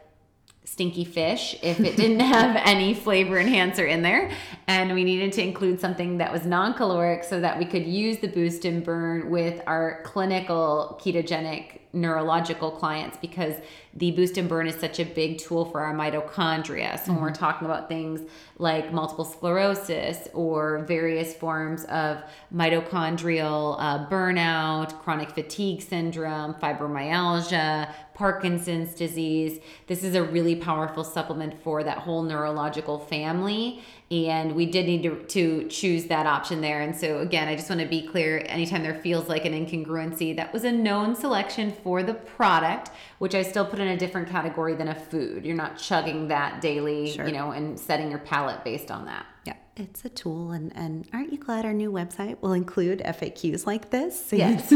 [0.79, 4.31] stinky fish if it didn't have any flavor enhancer in there.
[4.69, 8.19] And we needed to include something that was non caloric so that we could use
[8.19, 13.55] the boost and burn with our clinical ketogenic neurological clients because
[13.95, 16.97] the boost and burn is such a big tool for our mitochondria.
[16.99, 17.15] So, mm-hmm.
[17.15, 17.45] when we're mm-hmm.
[17.45, 18.21] talking about things
[18.59, 22.23] like multiple sclerosis or various forms of
[22.55, 29.61] mitochondrial uh, burnout, chronic fatigue syndrome, fibromyalgia, Parkinson's disease.
[29.87, 33.81] This is a really powerful supplement for that whole neurological family.
[34.11, 36.81] And we did need to, to choose that option there.
[36.81, 40.35] And so, again, I just want to be clear anytime there feels like an incongruency,
[40.35, 42.91] that was a known selection for the product,
[43.21, 45.47] which I still put in a different category than a food.
[45.47, 47.25] You're not chugging that daily, sure.
[47.25, 49.27] you know, and setting your palate based on that.
[49.45, 53.67] Yeah it's a tool and, and aren't you glad our new website will include faqs
[53.67, 54.33] like this?
[54.33, 54.73] Yes.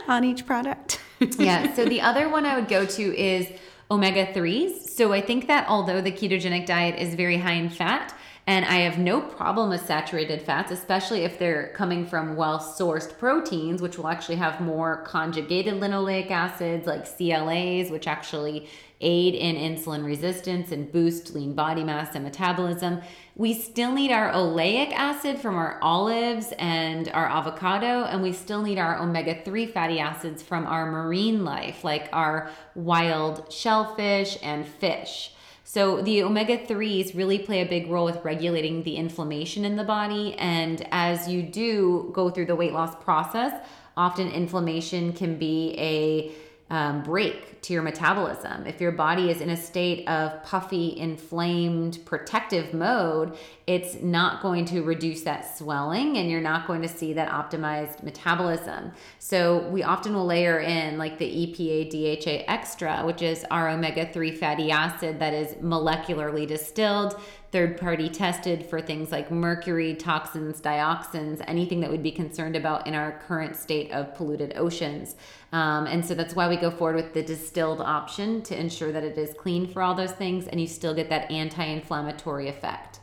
[0.08, 1.00] On each product.
[1.38, 3.48] Yeah so the other one i would go to is
[3.90, 8.14] omega 3s so i think that although the ketogenic diet is very high in fat
[8.48, 13.18] and I have no problem with saturated fats, especially if they're coming from well sourced
[13.18, 18.68] proteins, which will actually have more conjugated linoleic acids like CLAs, which actually
[19.00, 23.00] aid in insulin resistance and boost lean body mass and metabolism.
[23.34, 28.62] We still need our oleic acid from our olives and our avocado, and we still
[28.62, 34.66] need our omega 3 fatty acids from our marine life, like our wild shellfish and
[34.66, 35.32] fish.
[35.68, 39.84] So the omega 3s really play a big role with regulating the inflammation in the
[39.84, 40.34] body.
[40.34, 43.52] And as you do go through the weight loss process,
[43.96, 46.32] often inflammation can be a
[46.68, 48.66] um, break to your metabolism.
[48.66, 53.36] If your body is in a state of puffy, inflamed, protective mode,
[53.68, 58.02] it's not going to reduce that swelling and you're not going to see that optimized
[58.02, 58.92] metabolism.
[59.18, 64.06] So, we often will layer in like the EPA DHA extra, which is our omega
[64.12, 67.20] 3 fatty acid that is molecularly distilled
[67.56, 72.86] third party tested for things like mercury, toxins, dioxins, anything that we'd be concerned about
[72.86, 75.16] in our current state of polluted oceans.
[75.52, 79.04] Um, and so that's why we go forward with the distilled option to ensure that
[79.04, 83.00] it is clean for all those things and you still get that anti inflammatory effect.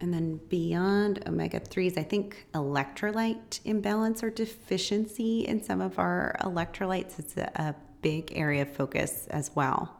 [0.00, 6.36] And then beyond omega 3s, I think electrolyte imbalance or deficiency in some of our
[6.40, 9.96] electrolytes is a, a big area of focus as well.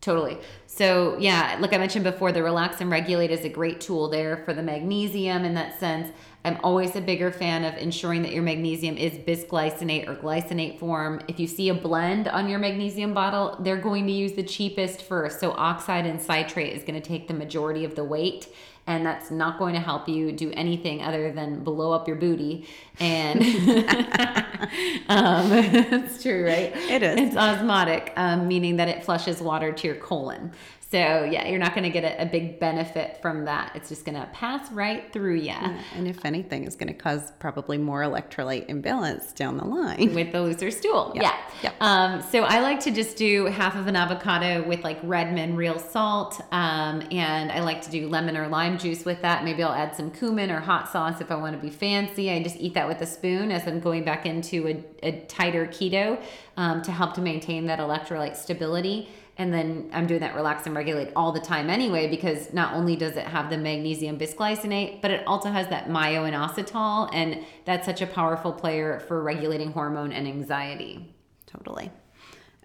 [0.00, 0.38] Totally.
[0.66, 4.38] So, yeah, like I mentioned before, the Relax and Regulate is a great tool there
[4.44, 6.12] for the magnesium in that sense.
[6.44, 11.20] I'm always a bigger fan of ensuring that your magnesium is bisglycinate or glycinate form.
[11.28, 15.02] If you see a blend on your magnesium bottle, they're going to use the cheapest
[15.02, 15.40] first.
[15.40, 18.48] So, oxide and citrate is going to take the majority of the weight
[18.88, 22.66] and that's not going to help you do anything other than blow up your booty.
[22.98, 23.42] And
[25.10, 26.74] um, it's true, right?
[26.74, 27.20] It is.
[27.20, 30.52] It's osmotic, um, meaning that it flushes water to your colon.
[30.90, 33.72] So yeah, you're not going to get a, a, big benefit from that.
[33.74, 35.48] It's just going to pass right through you.
[35.48, 40.14] Yeah, and if anything, it's going to cause probably more electrolyte imbalance down the line
[40.14, 41.12] with the looser stool.
[41.14, 41.36] Yeah.
[41.62, 41.72] yeah.
[41.82, 45.78] Um, so I like to just do half of an avocado with like Redmond real
[45.78, 49.44] salt, um, and I like to do lemon or lime juice with that.
[49.44, 52.30] Maybe I'll add some cumin or hot sauce if I want to be fancy.
[52.30, 55.66] I just eat that with a spoon as I'm going back into a, a tighter
[55.66, 56.18] keto
[56.56, 60.74] um, to help to maintain that electrolyte stability and then I'm doing that relax and
[60.74, 65.12] regulate all the time anyway because not only does it have the magnesium bisglycinate, but
[65.12, 70.26] it also has that myo-inositol, and that's such a powerful player for regulating hormone and
[70.26, 71.14] anxiety.
[71.46, 71.92] Totally.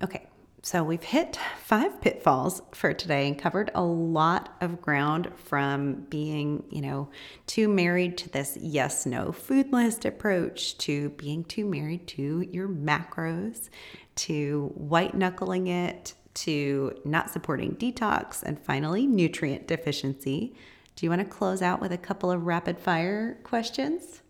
[0.02, 0.28] Okay,
[0.64, 6.64] so we've hit five pitfalls for today and covered a lot of ground from being,
[6.72, 7.08] you know,
[7.46, 12.68] too married to this yes no food list approach to being too married to your
[12.68, 13.70] macros
[14.16, 20.56] to white knuckling it to not supporting detox, and finally, nutrient deficiency.
[20.96, 24.22] Do you want to close out with a couple of rapid fire questions?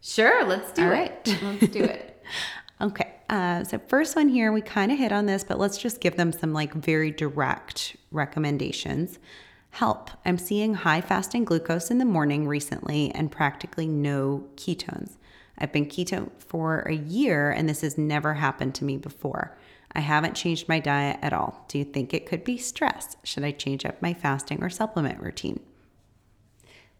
[0.00, 0.92] Sure, let's do All it.
[0.92, 1.26] right.
[1.42, 2.12] Let's do it.
[2.78, 3.14] Okay.
[3.30, 6.16] Uh, so first one here, we kind of hit on this, but let's just give
[6.16, 9.18] them some like very direct recommendations.
[9.70, 10.10] Help.
[10.26, 15.16] I'm seeing high fasting glucose in the morning recently and practically no ketones.
[15.58, 19.56] I've been keto for a year and this has never happened to me before.
[19.92, 21.64] I haven't changed my diet at all.
[21.68, 23.16] Do you think it could be stress?
[23.24, 25.60] Should I change up my fasting or supplement routine?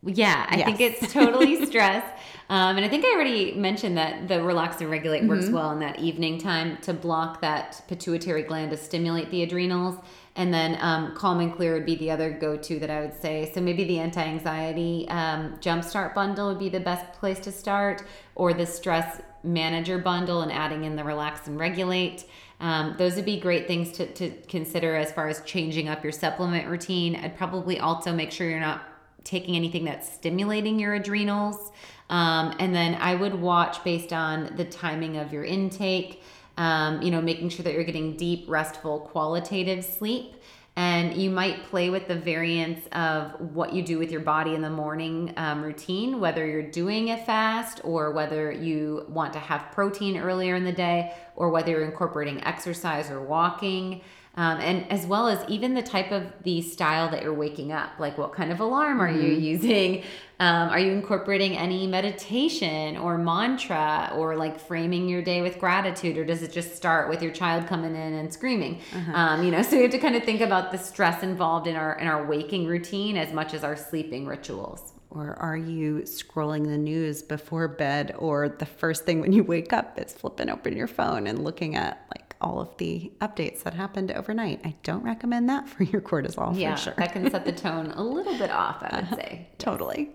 [0.02, 2.04] Yeah, I think it's totally stress.
[2.48, 5.28] Um, and I think I already mentioned that the relax and regulate Mm-hmm.
[5.28, 9.98] works well in that evening time to block that pituitary gland to stimulate the adrenals.
[10.36, 13.20] And then um, calm and clear would be the other go to that I would
[13.20, 13.50] say.
[13.54, 18.04] So maybe the anti anxiety um, jumpstart bundle would be the best place to start,
[18.34, 22.26] or the stress manager bundle and adding in the relax and regulate.
[22.60, 26.12] Um, those would be great things to, to consider as far as changing up your
[26.12, 27.16] supplement routine.
[27.16, 28.82] I'd probably also make sure you're not
[29.24, 31.72] taking anything that's stimulating your adrenals.
[32.08, 36.22] Um, and then I would watch based on the timing of your intake,
[36.56, 40.34] um, you know, making sure that you're getting deep, restful, qualitative sleep.
[40.76, 44.60] And you might play with the variance of what you do with your body in
[44.60, 49.72] the morning um, routine, whether you're doing a fast or whether you want to have
[49.72, 54.02] protein earlier in the day or whether you're incorporating exercise or walking.
[54.38, 57.92] Um, and as well as even the type of the style that you're waking up
[57.98, 60.02] like what kind of alarm are you using?
[60.38, 66.18] Um, are you incorporating any meditation or mantra or like framing your day with gratitude
[66.18, 68.82] or does it just start with your child coming in and screaming?
[69.14, 71.74] Um, you know so we have to kind of think about the stress involved in
[71.74, 74.92] our in our waking routine as much as our sleeping rituals.
[75.08, 79.72] Or are you scrolling the news before bed, or the first thing when you wake
[79.72, 83.74] up is flipping open your phone and looking at like all of the updates that
[83.74, 84.60] happened overnight?
[84.64, 86.94] I don't recommend that for your cortisol yeah for sure.
[86.98, 90.10] that can set the tone a little bit off i would say totally.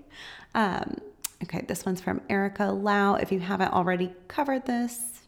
[0.53, 0.97] Um,
[1.43, 3.15] okay, this one's from Erica Lau.
[3.15, 5.21] If you haven't already covered this,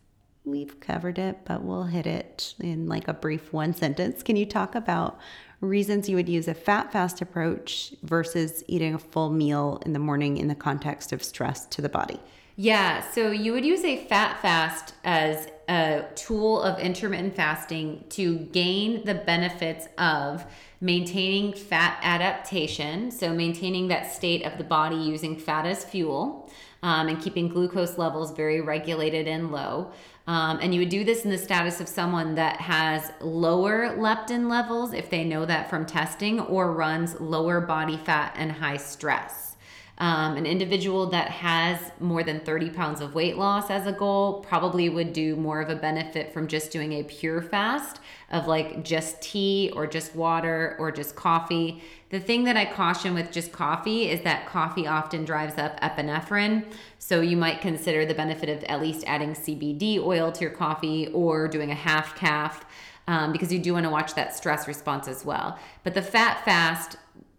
[0.46, 4.24] we've covered it, but we'll hit it in like a brief one sentence.
[4.24, 5.20] Can you talk about
[5.62, 10.00] reasons you would use a fat fast approach versus eating a full meal in the
[10.00, 12.20] morning in the context of stress to the body?
[12.56, 18.38] Yeah, so you would use a fat fast as a tool of intermittent fasting to
[18.38, 20.46] gain the benefits of
[20.80, 26.52] maintaining fat adaptation, so maintaining that state of the body using fat as fuel
[26.84, 29.92] um, and keeping glucose levels very regulated and low.
[30.28, 34.48] Um, and you would do this in the status of someone that has lower leptin
[34.48, 39.53] levels, if they know that from testing, or runs lower body fat and high stress.
[40.00, 44.42] Um, an individual that has more than 30 pounds of weight loss as a goal
[44.42, 48.00] probably would do more of a benefit from just doing a pure fast
[48.32, 51.84] of like just tea or just water or just coffee.
[52.10, 56.66] The thing that I caution with just coffee is that coffee often drives up epinephrine.
[56.98, 61.08] So you might consider the benefit of at least adding CBD oil to your coffee
[61.14, 62.66] or doing a half calf.
[63.06, 65.60] Um, because you do want to watch that stress response as well.
[65.84, 66.96] But the fat fast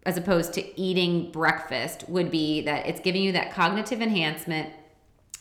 [0.07, 4.71] as opposed to eating breakfast would be that it's giving you that cognitive enhancement.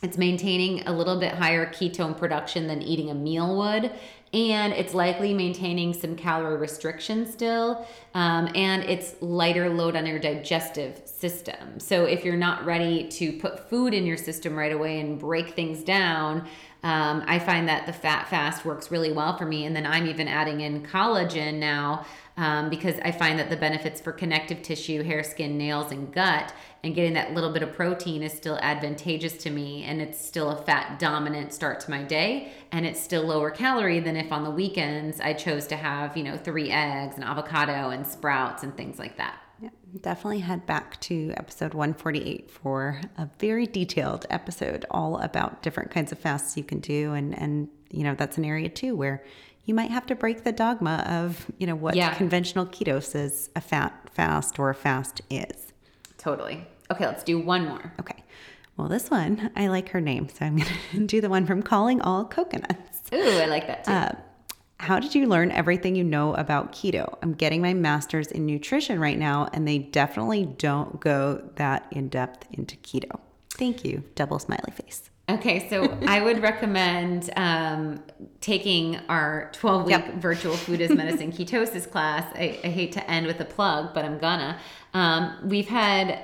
[0.02, 3.92] It's maintaining a little bit higher ketone production than eating a meal would
[4.34, 10.20] and it's likely maintaining some calorie restriction still um, and it's lighter load on your
[10.20, 15.00] digestive system so if you're not ready to put food in your system right away
[15.00, 16.40] and break things down
[16.84, 20.08] um, i find that the fat fast works really well for me and then i'm
[20.08, 22.06] even adding in collagen now
[22.36, 26.54] um, because I find that the benefits for connective tissue, hair, skin, nails, and gut,
[26.84, 29.84] and getting that little bit of protein is still advantageous to me.
[29.84, 32.52] And it's still a fat dominant start to my day.
[32.72, 36.24] And it's still lower calorie than if on the weekends I chose to have, you
[36.24, 39.40] know, three eggs and avocado and sprouts and things like that.
[39.62, 39.70] Yeah,
[40.02, 46.12] definitely head back to episode 148 for a very detailed episode all about different kinds
[46.12, 47.14] of fasts you can do.
[47.14, 49.24] And, and you know, that's an area too where
[49.66, 52.14] you might have to break the dogma of, you know, what Yeah.
[52.16, 55.72] conventional keto says a fat fast or a fast is.
[56.18, 56.68] Totally.
[56.92, 57.94] Okay, let's do one more.
[58.00, 58.24] Okay.
[58.76, 61.62] Well, this one, I like her name, so I'm going to do the one from
[61.62, 62.93] Calling All Coconuts.
[63.14, 63.92] Ooh, I like that too.
[63.92, 64.12] Uh,
[64.80, 67.18] how did you learn everything you know about keto?
[67.22, 72.10] I'm getting my master's in nutrition right now, and they definitely don't go that in
[72.10, 73.20] depth into keto.
[73.52, 74.04] Thank you.
[74.16, 75.10] Double smiley face.
[75.30, 78.04] Okay, so I would recommend um,
[78.42, 80.14] taking our 12 week Yep.
[80.16, 82.30] virtual food as medicine ketosis class.
[82.36, 84.60] I, I hate to end with a plug, but I'm gonna.
[84.94, 86.20] Um, we've had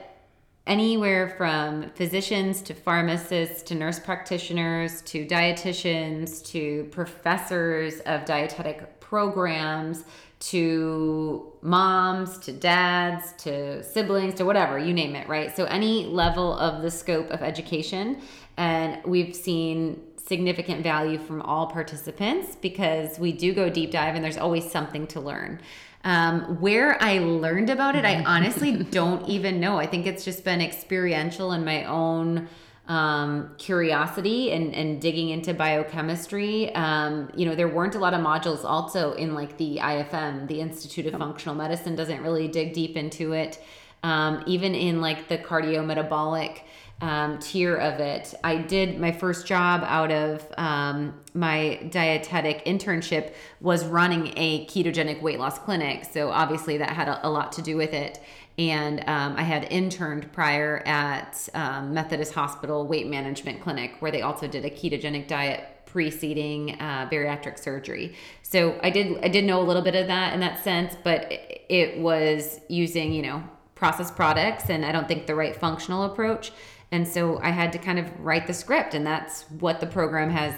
[0.70, 10.06] anywhere from physicians to pharmacists to nurse practitioners to dietitians to professors of dietetic programs
[10.40, 15.54] to moms, to dads, to siblings, to whatever, you name it, right?
[15.54, 18.22] So any level of the scope of education.
[18.56, 24.24] And we've seen significant value from all participants because we do go deep dive and
[24.24, 25.60] there's always something to learn.
[26.04, 29.78] Um, where I learned about it, I honestly don't even know.
[29.78, 32.48] I think it's just been experiential in my own
[32.90, 36.74] um, curiosity and, and digging into biochemistry.
[36.74, 40.60] Um, you know, there weren't a lot of modules also in like the IFM, the
[40.60, 43.62] Institute of Functional Medicine doesn't really dig deep into it.
[44.04, 46.62] Um, even in like the cardiometabolic
[47.02, 53.34] um, tier of it, I did my first job out of um, my dietetic internship
[53.62, 56.06] was running a ketogenic weight loss clinic.
[56.06, 58.20] So obviously that had a, a lot to do with it
[58.60, 64.22] and um, I had interned prior at um, Methodist Hospital Weight Management Clinic, where they
[64.22, 68.16] also did a ketogenic diet preceding uh, bariatric surgery.
[68.44, 71.32] So I did I did know a little bit of that in that sense, but
[71.32, 73.44] it was using you know
[73.80, 76.52] processed products, and I don't think the right functional approach.
[76.92, 80.30] And so I had to kind of write the script, and that's what the program
[80.30, 80.54] has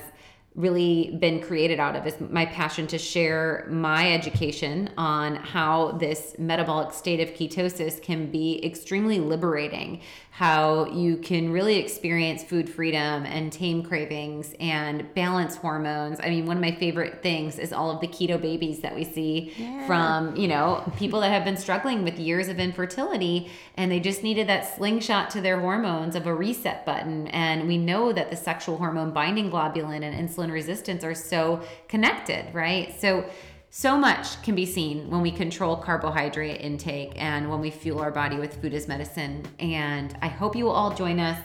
[0.56, 6.36] really been created out of is my passion to share my education on how this
[6.38, 13.26] metabolic state of ketosis can be extremely liberating how you can really experience food freedom
[13.26, 17.92] and tame cravings and balance hormones i mean one of my favorite things is all
[17.92, 19.86] of the keto babies that we see yeah.
[19.88, 24.22] from you know people that have been struggling with years of infertility and they just
[24.22, 28.36] needed that slingshot to their hormones of a reset button and we know that the
[28.36, 33.00] sexual hormone binding globulin and insulin insulin resistance are so connected, right?
[33.00, 33.26] So,
[33.74, 38.12] so much can be seen when we control carbohydrate intake and when we fuel our
[38.12, 39.44] body with food as medicine.
[39.60, 41.40] And I hope you will all join us.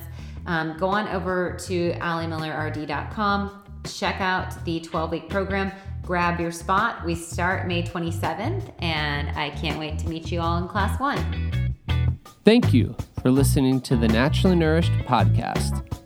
[0.44, 5.70] Um, go on over to alimillerrd.com, check out the 12 week program,
[6.02, 7.04] grab your spot.
[7.04, 11.74] We start May 27th, and I can't wait to meet you all in class one.
[12.44, 16.05] Thank you for listening to the Naturally Nourished podcast.